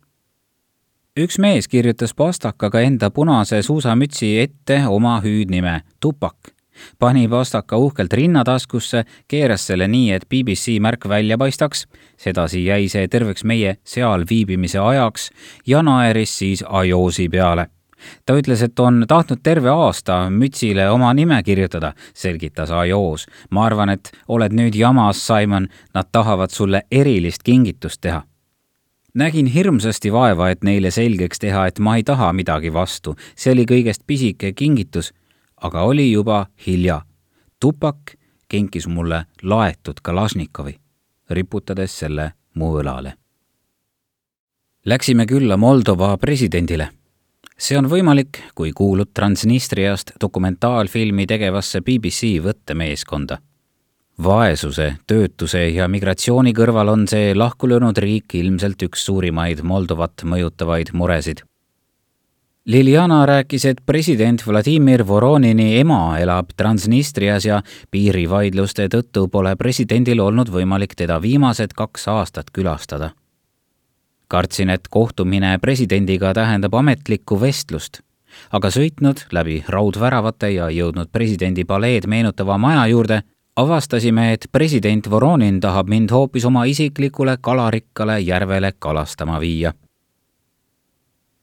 üks 1.17 1.39
mees 1.39 1.67
kirjutas 1.67 2.13
pastakaga 2.13 2.81
enda 2.81 3.09
punase 3.09 3.61
suusamütsi 3.61 4.39
ette 4.39 4.83
oma 4.87 5.21
hüüdnime 5.21 5.81
Tupak, 5.99 6.53
pani 6.99 7.27
pastaka 7.27 7.77
uhkelt 7.77 8.13
rinnataskusse, 8.13 9.03
keeras 9.27 9.67
selle 9.67 9.87
nii, 9.87 10.11
et 10.11 10.29
BBC 10.29 10.77
märk 10.79 11.09
välja 11.09 11.37
paistaks, 11.37 11.87
sedasi 12.17 12.65
jäi 12.65 12.89
see 12.89 13.07
terveks 13.07 13.43
meie 13.43 13.77
seal 13.83 14.25
viibimise 14.29 14.79
ajaks 14.79 15.31
ja 15.67 15.81
naeris 15.81 16.37
siis 16.37 16.63
Ajosi 16.67 17.29
peale. 17.29 17.67
Ta 18.25 18.35
ütles, 18.37 18.61
et 18.63 18.79
on 18.79 19.05
tahtnud 19.07 19.39
terve 19.43 19.69
aasta 19.69 20.27
mütsile 20.29 20.89
oma 20.89 21.13
nime 21.13 21.43
kirjutada, 21.43 21.93
selgitas 22.13 22.71
Ajos. 22.71 23.25
ma 23.49 23.65
arvan, 23.65 23.89
et 23.89 24.11
oled 24.27 24.53
nüüd 24.53 24.75
jamas, 24.75 25.27
Simon, 25.27 25.67
nad 25.93 26.09
tahavad 26.11 26.49
sulle 26.49 26.81
erilist 26.91 27.43
kingitust 27.43 28.01
teha. 28.01 28.23
nägin 29.13 29.45
hirmsasti 29.45 30.13
vaeva, 30.13 30.49
et 30.49 30.63
neile 30.63 30.91
selgeks 30.91 31.39
teha, 31.39 31.67
et 31.67 31.79
ma 31.79 31.95
ei 31.95 32.03
taha 32.03 32.33
midagi 32.33 32.73
vastu, 32.73 33.15
see 33.35 33.51
oli 33.51 33.65
kõigest 33.65 34.03
pisike 34.07 34.53
kingitus, 34.53 35.13
aga 35.61 35.81
oli 35.81 36.11
juba 36.11 36.45
hilja. 36.67 37.01
tupak 37.59 38.17
kinkis 38.49 38.87
mulle 38.87 39.25
laetud 39.43 39.99
Kalašnikovi, 40.01 40.79
riputades 41.29 41.99
selle 41.99 42.31
mu 42.53 42.77
õlale. 42.79 43.13
Läksime 44.85 45.25
külla 45.25 45.57
Moldova 45.57 46.17
presidendile 46.17 46.89
see 47.57 47.77
on 47.77 47.89
võimalik, 47.89 48.39
kui 48.55 48.71
kuulud 48.75 49.11
Transnistriast 49.17 50.13
dokumentaalfilmi 50.21 51.27
tegevasse 51.27 51.81
BBC 51.81 52.37
võttemeeskonda. 52.43 53.37
vaesuse, 54.23 54.95
töötuse 55.07 55.59
ja 55.69 55.87
migratsiooni 55.87 56.53
kõrval 56.53 56.89
on 56.89 57.03
see 57.07 57.35
lahkulöönud 57.35 57.97
riik 57.97 58.33
ilmselt 58.33 58.81
üks 58.81 59.03
suurimaid 59.05 59.61
Moldovat 59.61 60.23
mõjutavaid 60.23 60.89
muresid. 60.93 61.43
Liliana 62.65 63.25
rääkis, 63.25 63.65
et 63.65 63.85
president 63.85 64.41
Vladimir 64.47 65.07
Voronini 65.07 65.79
ema 65.79 66.17
elab 66.19 66.49
Transnistrias 66.57 67.45
ja 67.45 67.61
piirivaidluste 67.91 68.89
tõttu 68.89 69.29
pole 69.29 69.55
presidendil 69.55 70.19
olnud 70.19 70.49
võimalik 70.49 70.95
teda 70.95 71.21
viimased 71.21 71.77
kaks 71.77 72.07
aastat 72.07 72.51
külastada 72.51 73.13
kartsin, 74.27 74.69
et 74.69 74.87
kohtumine 74.89 75.57
presidendiga 75.61 76.33
tähendab 76.33 76.73
ametlikku 76.73 77.39
vestlust, 77.41 78.01
aga 78.51 78.69
sõitnud 78.73 79.25
läbi 79.31 79.63
raudväravate 79.67 80.51
ja 80.55 80.69
jõudnud 80.73 81.11
presidendi 81.11 81.65
paleed 81.65 82.07
meenutava 82.07 82.57
maja 82.57 82.85
juurde, 82.91 83.21
avastasime, 83.55 84.33
et 84.33 84.47
president 84.51 85.09
Voronin 85.09 85.59
tahab 85.59 85.89
mind 85.89 86.11
hoopis 86.11 86.45
oma 86.45 86.65
isiklikule 86.65 87.37
kalarikkale 87.41 88.19
järvele 88.19 88.73
kalastama 88.79 89.39
viia. 89.39 89.73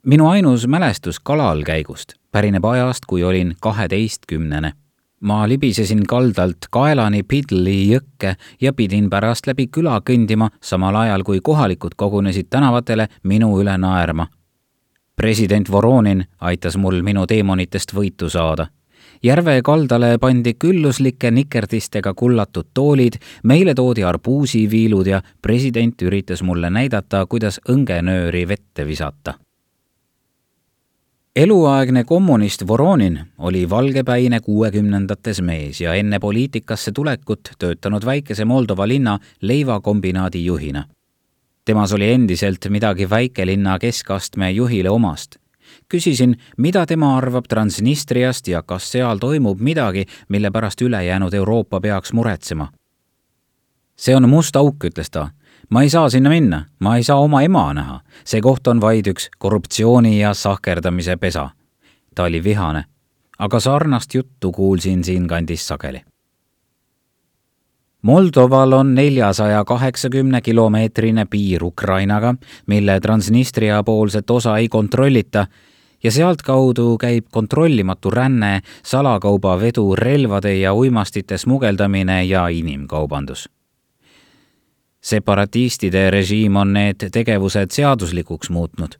minu 0.06 0.28
ainus 0.28 0.66
mälestus 0.66 1.20
kalalkäigust 1.20 2.14
pärineb 2.32 2.64
ajast, 2.64 3.06
kui 3.06 3.22
olin 3.24 3.56
kaheteistkümnene 3.60 4.72
ma 5.24 5.48
libisesin 5.48 6.04
kaldalt 6.06 6.68
kaelani 6.70 7.22
Pidli 7.22 7.76
jõkke 7.88 8.34
ja 8.60 8.72
pidin 8.72 9.08
pärast 9.10 9.46
läbi 9.48 9.66
küla 9.72 9.96
kõndima, 10.04 10.50
samal 10.60 10.96
ajal 11.00 11.24
kui 11.24 11.40
kohalikud 11.40 11.96
kogunesid 11.96 12.50
tänavatele 12.50 13.08
minu 13.24 13.54
üle 13.60 13.78
naerma. 13.78 14.26
president 15.16 15.70
Voronin 15.70 16.24
aitas 16.40 16.76
mul 16.76 17.02
minu 17.02 17.26
teemonitest 17.26 17.94
võitu 17.94 18.28
saada. 18.28 18.66
järve 19.22 19.62
kaldale 19.62 20.18
pandi 20.18 20.54
külluslike 20.54 21.30
nikerdistega 21.30 22.14
kullatud 22.14 22.66
toolid, 22.74 23.14
meile 23.44 23.74
toodi 23.74 24.04
arbuusiviilud 24.04 25.06
ja 25.06 25.22
president 25.42 26.02
üritas 26.02 26.42
mulle 26.42 26.70
näidata, 26.70 27.26
kuidas 27.26 27.60
õngenööri 27.68 28.48
vette 28.48 28.86
visata 28.86 29.43
eluaegne 31.36 32.04
kommunist 32.04 32.66
Voronin 32.66 33.20
oli 33.38 33.70
valgepäine 33.70 34.40
kuuekümnendates 34.40 35.40
mees 35.42 35.80
ja 35.80 35.94
enne 35.94 36.18
poliitikasse 36.18 36.92
tulekut 36.92 37.40
töötanud 37.58 38.04
väikese 38.04 38.44
Moldova 38.44 38.88
linna 38.88 39.18
leivakombinaadi 39.40 40.44
juhina. 40.44 40.84
temas 41.64 41.92
oli 41.92 42.12
endiselt 42.12 42.58
midagi 42.68 43.10
väikelinna 43.10 43.78
keskastme 43.78 44.50
juhile 44.50 44.90
omast. 44.90 45.36
küsisin, 45.88 46.36
mida 46.56 46.86
tema 46.86 47.16
arvab 47.16 47.44
Transnistriast 47.48 48.48
ja 48.48 48.62
kas 48.62 48.92
seal 48.92 49.18
toimub 49.18 49.60
midagi, 49.60 50.06
mille 50.28 50.50
pärast 50.50 50.82
ülejäänud 50.82 51.34
Euroopa 51.34 51.80
peaks 51.80 52.12
muretsema. 52.12 52.72
see 53.96 54.16
on 54.16 54.28
must 54.28 54.56
auk, 54.56 54.84
ütles 54.84 55.10
ta 55.10 55.28
ma 55.70 55.82
ei 55.82 55.90
saa 55.90 56.08
sinna 56.08 56.30
minna, 56.30 56.64
ma 56.78 56.96
ei 56.96 57.02
saa 57.02 57.20
oma 57.20 57.42
ema 57.42 57.74
näha. 57.74 58.00
see 58.24 58.40
koht 58.40 58.66
on 58.66 58.80
vaid 58.80 59.06
üks 59.06 59.28
korruptsiooni 59.38 60.20
ja 60.20 60.34
sahkerdamise 60.34 61.16
pesa. 61.16 61.50
ta 62.14 62.22
oli 62.22 62.44
vihane, 62.44 62.84
aga 63.38 63.60
sarnast 63.60 64.14
juttu 64.14 64.52
kuulsin 64.52 65.04
siinkandis 65.04 65.68
sageli. 65.68 66.02
Moldoval 68.02 68.72
on 68.72 68.94
neljasaja 68.94 69.64
kaheksakümne 69.64 70.40
kilomeetrine 70.40 71.24
piir 71.24 71.64
Ukrainaga, 71.64 72.34
mille 72.66 73.00
Transnistria 73.00 73.82
poolset 73.82 74.30
osa 74.30 74.58
ei 74.58 74.68
kontrollita 74.68 75.46
ja 76.02 76.10
sealtkaudu 76.10 76.98
käib 76.98 77.24
kontrollimatu 77.32 78.10
ränne, 78.10 78.60
salakaubavedu, 78.82 79.96
relvade 79.96 80.54
ja 80.54 80.74
uimastite 80.74 81.38
smugeldamine 81.38 82.24
ja 82.24 82.48
inimkaubandus 82.48 83.48
separatistide 85.04 86.08
režiim 86.10 86.56
on 86.56 86.72
need 86.72 87.08
tegevused 87.12 87.74
seaduslikuks 87.76 88.50
muutnud. 88.50 88.96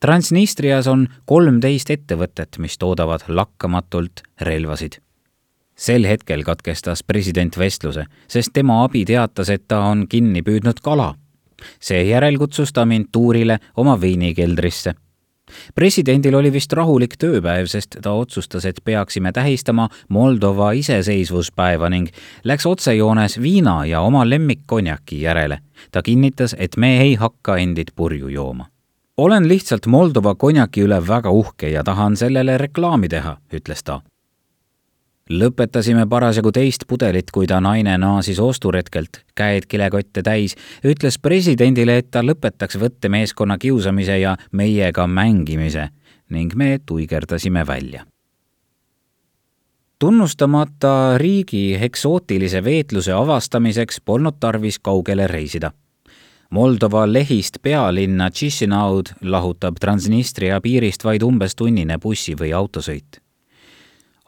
Transnistrias 0.00 0.88
on 0.88 1.06
kolmteist 1.28 1.90
ettevõtet, 1.92 2.56
mis 2.58 2.78
toodavad 2.80 3.26
lakkamatult 3.28 4.24
relvasid. 4.40 5.00
sel 5.76 6.04
hetkel 6.06 6.44
katkestas 6.46 7.02
president 7.02 7.56
vestluse, 7.58 8.04
sest 8.28 8.52
tema 8.54 8.84
abi 8.84 9.04
teatas, 9.04 9.50
et 9.50 9.64
ta 9.68 9.80
on 9.90 10.06
kinni 10.08 10.42
püüdnud 10.42 10.80
kala. 10.82 11.14
seejärel 11.80 12.38
kutsus 12.38 12.72
ta 12.72 12.84
mind 12.84 13.08
tuurile 13.12 13.58
oma 13.76 14.00
veinikeldrisse 14.00 14.94
presidendil 15.74 16.34
oli 16.34 16.52
vist 16.52 16.72
rahulik 16.72 17.16
tööpäev, 17.18 17.66
sest 17.66 17.98
ta 18.02 18.12
otsustas, 18.12 18.64
et 18.64 18.80
peaksime 18.84 19.32
tähistama 19.32 19.88
Moldova 20.08 20.72
iseseisvuspäeva 20.72 21.90
ning 21.90 22.08
läks 22.44 22.66
otsejoones 22.66 23.40
viina 23.42 23.84
ja 23.86 24.00
oma 24.00 24.28
lemmikkonjaki 24.28 25.20
järele. 25.22 25.58
ta 25.90 26.02
kinnitas, 26.02 26.56
et 26.58 26.76
me 26.76 27.00
ei 27.00 27.14
hakka 27.14 27.56
endid 27.56 27.92
purju 27.96 28.28
jooma. 28.28 28.66
olen 29.16 29.48
lihtsalt 29.48 29.86
Moldova 29.86 30.34
konjaki 30.34 30.82
üle 30.82 31.06
väga 31.08 31.30
uhke 31.30 31.68
ja 31.68 31.84
tahan 31.84 32.16
sellele 32.16 32.58
reklaami 32.58 33.08
teha, 33.08 33.36
ütles 33.52 33.82
ta 33.84 34.00
lõpetasime 35.30 36.06
parasjagu 36.08 36.52
teist 36.52 36.84
pudelit, 36.88 37.30
kui 37.32 37.46
ta 37.46 37.60
naine 37.60 37.96
naasis 37.98 38.40
osturetkelt, 38.40 39.22
käed 39.34 39.66
kilekotte 39.68 40.22
täis, 40.22 40.56
ütles 40.84 41.18
presidendile, 41.18 41.98
et 41.98 42.10
ta 42.10 42.22
lõpetaks 42.22 42.78
võttemeeskonna 42.80 43.58
kiusamise 43.58 44.18
ja 44.18 44.36
meiega 44.52 45.06
mängimise 45.06 45.88
ning 46.30 46.54
me 46.54 46.78
tuigerdasime 46.86 47.66
välja. 47.66 48.04
tunnustamata 49.98 51.18
riigi 51.18 51.74
eksootilise 51.80 52.64
veetluse 52.64 53.12
avastamiseks 53.12 54.00
polnud 54.00 54.36
tarvis 54.40 54.78
kaugele 54.78 55.26
reisida. 55.26 55.70
Moldova 56.50 57.12
lehist 57.12 57.56
pealinna 57.62 58.30
Chisinau'd 58.30 59.14
lahutab 59.22 59.80
Transnistria 59.80 60.60
piirist 60.60 61.04
vaid 61.04 61.22
umbes 61.22 61.56
tunnine 61.56 61.98
bussi- 61.98 62.36
või 62.36 62.52
autosõit 62.52 63.23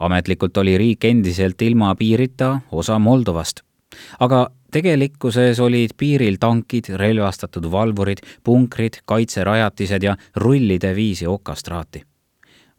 ametlikult 0.01 0.57
oli 0.57 0.79
riik 0.79 1.05
endiselt 1.05 1.63
ilma 1.63 1.95
piirita 1.95 2.61
osa 2.73 2.99
Moldovast. 2.99 3.61
aga 4.21 4.51
tegelikkuses 4.73 5.61
olid 5.61 5.91
piiril 5.97 6.37
tankid, 6.41 6.89
relvastatud 6.95 7.71
valvurid, 7.71 8.19
punkrid, 8.45 9.01
kaitserajatised 9.05 10.03
ja 10.03 10.17
rullide 10.37 10.95
viisi 10.95 11.27
okastraati. 11.27 12.03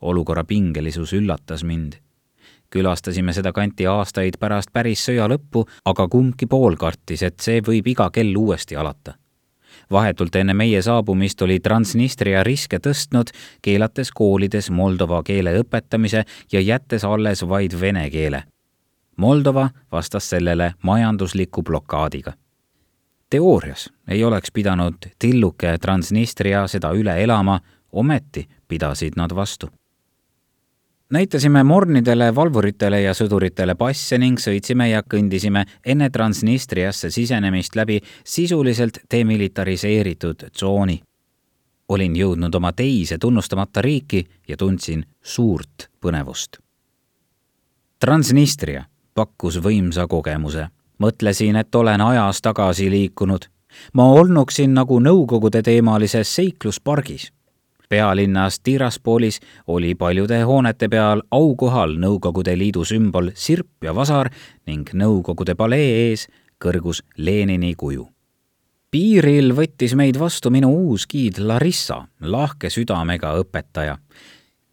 olukorra 0.01 0.43
pingelisus 0.43 1.13
üllatas 1.13 1.63
mind. 1.63 1.93
külastasime 2.69 3.33
seda 3.33 3.51
kanti 3.53 3.87
aastaid 3.87 4.37
pärast 4.39 4.69
päris 4.73 5.09
sõja 5.09 5.27
lõppu, 5.27 5.65
aga 5.85 6.07
kumbki 6.07 6.45
pool 6.45 6.75
kartis, 6.75 7.23
et 7.23 7.39
see 7.39 7.61
võib 7.61 7.87
iga 7.87 8.09
kell 8.09 8.35
uuesti 8.35 8.75
alata 8.75 9.13
vahetult 9.91 10.35
enne 10.35 10.53
meie 10.53 10.81
saabumist 10.81 11.41
oli 11.41 11.59
Transnistria 11.59 12.43
riske 12.43 12.79
tõstnud, 12.79 13.31
keelates 13.61 14.11
koolides 14.11 14.69
moldova 14.69 15.23
keele 15.23 15.55
õpetamise 15.61 16.23
ja 16.51 16.61
jättes 16.61 17.05
alles 17.05 17.43
vaid 17.47 17.79
vene 17.81 18.09
keele. 18.09 18.43
Moldova 19.17 19.69
vastas 19.91 20.29
sellele 20.29 20.73
majandusliku 20.83 21.63
blokaadiga. 21.63 22.33
teoorias 23.29 23.89
ei 24.07 24.23
oleks 24.23 24.51
pidanud 24.51 24.95
tilluke 25.19 25.77
Transnistria 25.77 26.67
seda 26.67 26.91
üle 26.91 27.23
elama, 27.23 27.59
ometi 27.91 28.47
pidasid 28.67 29.13
nad 29.15 29.35
vastu 29.35 29.69
näitasime 31.09 31.63
mornidele, 31.63 32.35
valvuritele 32.35 33.01
ja 33.01 33.13
sõduritele 33.13 33.75
passe 33.75 34.17
ning 34.17 34.39
sõitsime 34.39 34.89
ja 34.89 35.03
kõndisime 35.03 35.63
enne 35.85 36.09
Transnistriasse 36.09 37.11
sisenemist 37.11 37.75
läbi 37.75 38.01
sisuliselt 38.23 38.99
demilitariseeritud 39.11 40.49
tsooni. 40.51 41.01
olin 41.89 42.15
jõudnud 42.15 42.55
oma 42.55 42.73
teise 42.73 43.17
tunnustamata 43.17 43.81
riiki 43.81 44.25
ja 44.47 44.57
tundsin 44.57 45.05
suurt 45.23 45.89
põnevust. 46.01 46.57
Transnistria 47.99 48.85
pakkus 49.15 49.63
võimsa 49.63 50.07
kogemuse. 50.07 50.67
mõtlesin, 50.99 51.55
et 51.55 51.75
olen 51.75 52.01
ajas 52.01 52.41
tagasi 52.41 52.89
liikunud. 52.89 53.45
ma 53.93 54.11
olnuksin 54.11 54.73
nagu 54.73 54.99
Nõukogude 54.99 55.61
teemalises 55.61 56.35
seikluspargis 56.35 57.31
pealinnas 57.89 58.59
Tiraspolis 58.59 59.39
oli 59.67 59.95
paljude 59.95 60.41
hoonete 60.41 60.87
peal 60.87 61.21
aukohal 61.31 61.95
Nõukogude 61.99 62.57
Liidu 62.57 62.85
sümbol 62.85 63.31
sirp 63.35 63.83
ja 63.83 63.95
vasar 63.95 64.29
ning 64.67 64.89
Nõukogude 64.93 65.55
palee 65.55 66.09
ees 66.09 66.27
kõrgus 66.63 67.03
Lenini 67.17 67.75
kuju. 67.75 68.07
piiril 68.91 69.53
võttis 69.55 69.95
meid 69.95 70.19
vastu 70.19 70.49
minu 70.49 70.71
uus 70.71 71.07
giid 71.07 71.37
Larissa, 71.37 72.07
lahke 72.21 72.69
südamega 72.69 73.35
õpetaja 73.41 73.97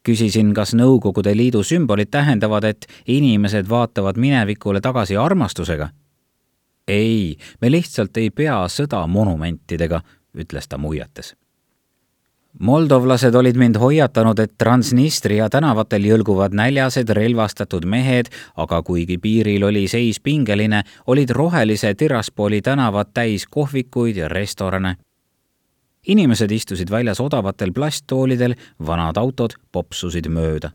küsisin, 0.05 0.55
kas 0.55 0.75
Nõukogude 0.75 1.37
Liidu 1.37 1.63
sümbolid 1.63 2.11
tähendavad, 2.11 2.65
et 2.65 2.87
inimesed 3.07 3.69
vaatavad 3.69 4.17
minevikule 4.17 4.81
tagasi 4.81 5.17
armastusega. 5.17 5.89
ei, 6.89 7.37
me 7.61 7.71
lihtsalt 7.71 8.17
ei 8.17 8.31
pea 8.31 8.67
sõda 8.69 9.07
monumentidega, 9.07 10.01
ütles 10.37 10.69
ta 10.69 10.79
muiates 10.79 11.35
moldovlased 12.61 13.35
olid 13.35 13.57
mind 13.57 13.77
hoiatanud, 13.77 14.39
et 14.39 14.53
Transnistria 14.59 15.49
tänavatel 15.51 16.07
jõlguvad 16.07 16.55
näljased 16.55 17.11
relvastatud 17.17 17.87
mehed, 17.87 18.31
aga 18.57 18.83
kuigi 18.83 19.19
piiril 19.19 19.65
oli 19.65 19.89
seis 19.89 20.21
pingeline, 20.21 20.83
olid 21.07 21.31
rohelise 21.31 21.95
Tiraspoli 21.95 22.63
tänavad 22.63 23.11
täis 23.15 23.47
kohvikuid 23.47 24.17
ja 24.17 24.29
restorane. 24.29 24.97
inimesed 26.07 26.51
istusid 26.51 26.91
väljas 26.91 27.21
odavatel 27.21 27.73
plasttoolidel, 27.73 28.55
vanad 28.87 29.17
autod 29.17 29.55
popsusid 29.73 30.29
mööda. 30.29 30.71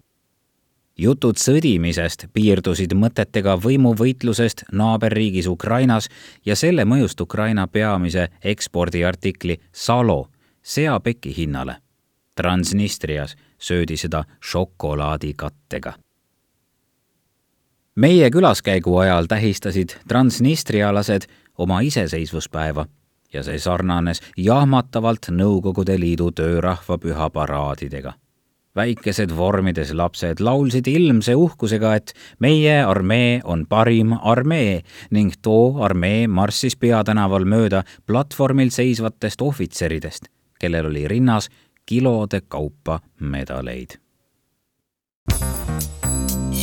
jutud 0.97 1.37
sõdimisest 1.37 2.27
piirdusid 2.33 2.93
mõtetega 2.93 3.55
võimuvõitlusest 3.55 4.63
naaberriigis 4.71 5.47
Ukrainas 5.47 6.09
ja 6.45 6.55
selle 6.55 6.85
mõjust 6.85 7.21
Ukraina 7.21 7.67
peamise 7.67 8.27
ekspordiartikli 8.43 9.57
Salo 9.71 10.27
seapeki 10.69 11.38
hinnale. 11.38 11.75
Transnistrias 12.36 13.36
söödi 13.58 13.97
seda 13.97 14.23
šokolaadikattega. 14.39 15.93
meie 17.95 18.29
külaskäigu 18.32 18.97
ajal 18.97 19.25
tähistasid 19.25 19.89
transnistrialased 20.08 21.21
oma 21.58 21.79
iseseisvuspäeva 21.79 22.86
ja 23.34 23.43
see 23.43 23.60
sarnanes 23.60 24.21
jahmatavalt 24.38 25.32
Nõukogude 25.32 25.99
Liidu 25.99 26.32
töörahvapüha 26.32 27.29
paraadidega 27.29 28.13
väikesed 28.75 29.36
vormides 29.36 29.91
lapsed 29.93 30.39
laulsid 30.39 30.88
ilmse 30.88 31.36
uhkusega, 31.36 31.95
et 31.95 32.13
meie 32.39 32.84
armee 32.86 33.41
on 33.43 33.65
parim 33.69 34.13
armee 34.21 34.82
ning 35.12 35.34
too 35.41 35.84
armee 35.84 36.27
marssis 36.27 36.77
peatänaval 36.77 37.45
mööda 37.45 37.84
platvormil 38.08 38.69
seisvatest 38.69 39.41
ohvitseridest 39.41 40.29
kellel 40.60 40.86
oli 40.86 41.08
rinnas 41.08 41.50
kilode 41.86 42.41
kaupa 42.41 43.00
medaleid. 43.19 43.89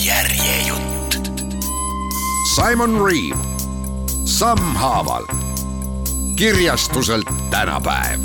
järjejutt. 0.05 1.15
Simon 2.55 2.95
Reeve, 3.07 3.43
sammhaaval, 4.25 5.27
kirjastuselt 6.37 7.27
tänapäev. 7.51 8.21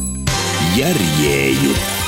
järjejutt 0.75 2.00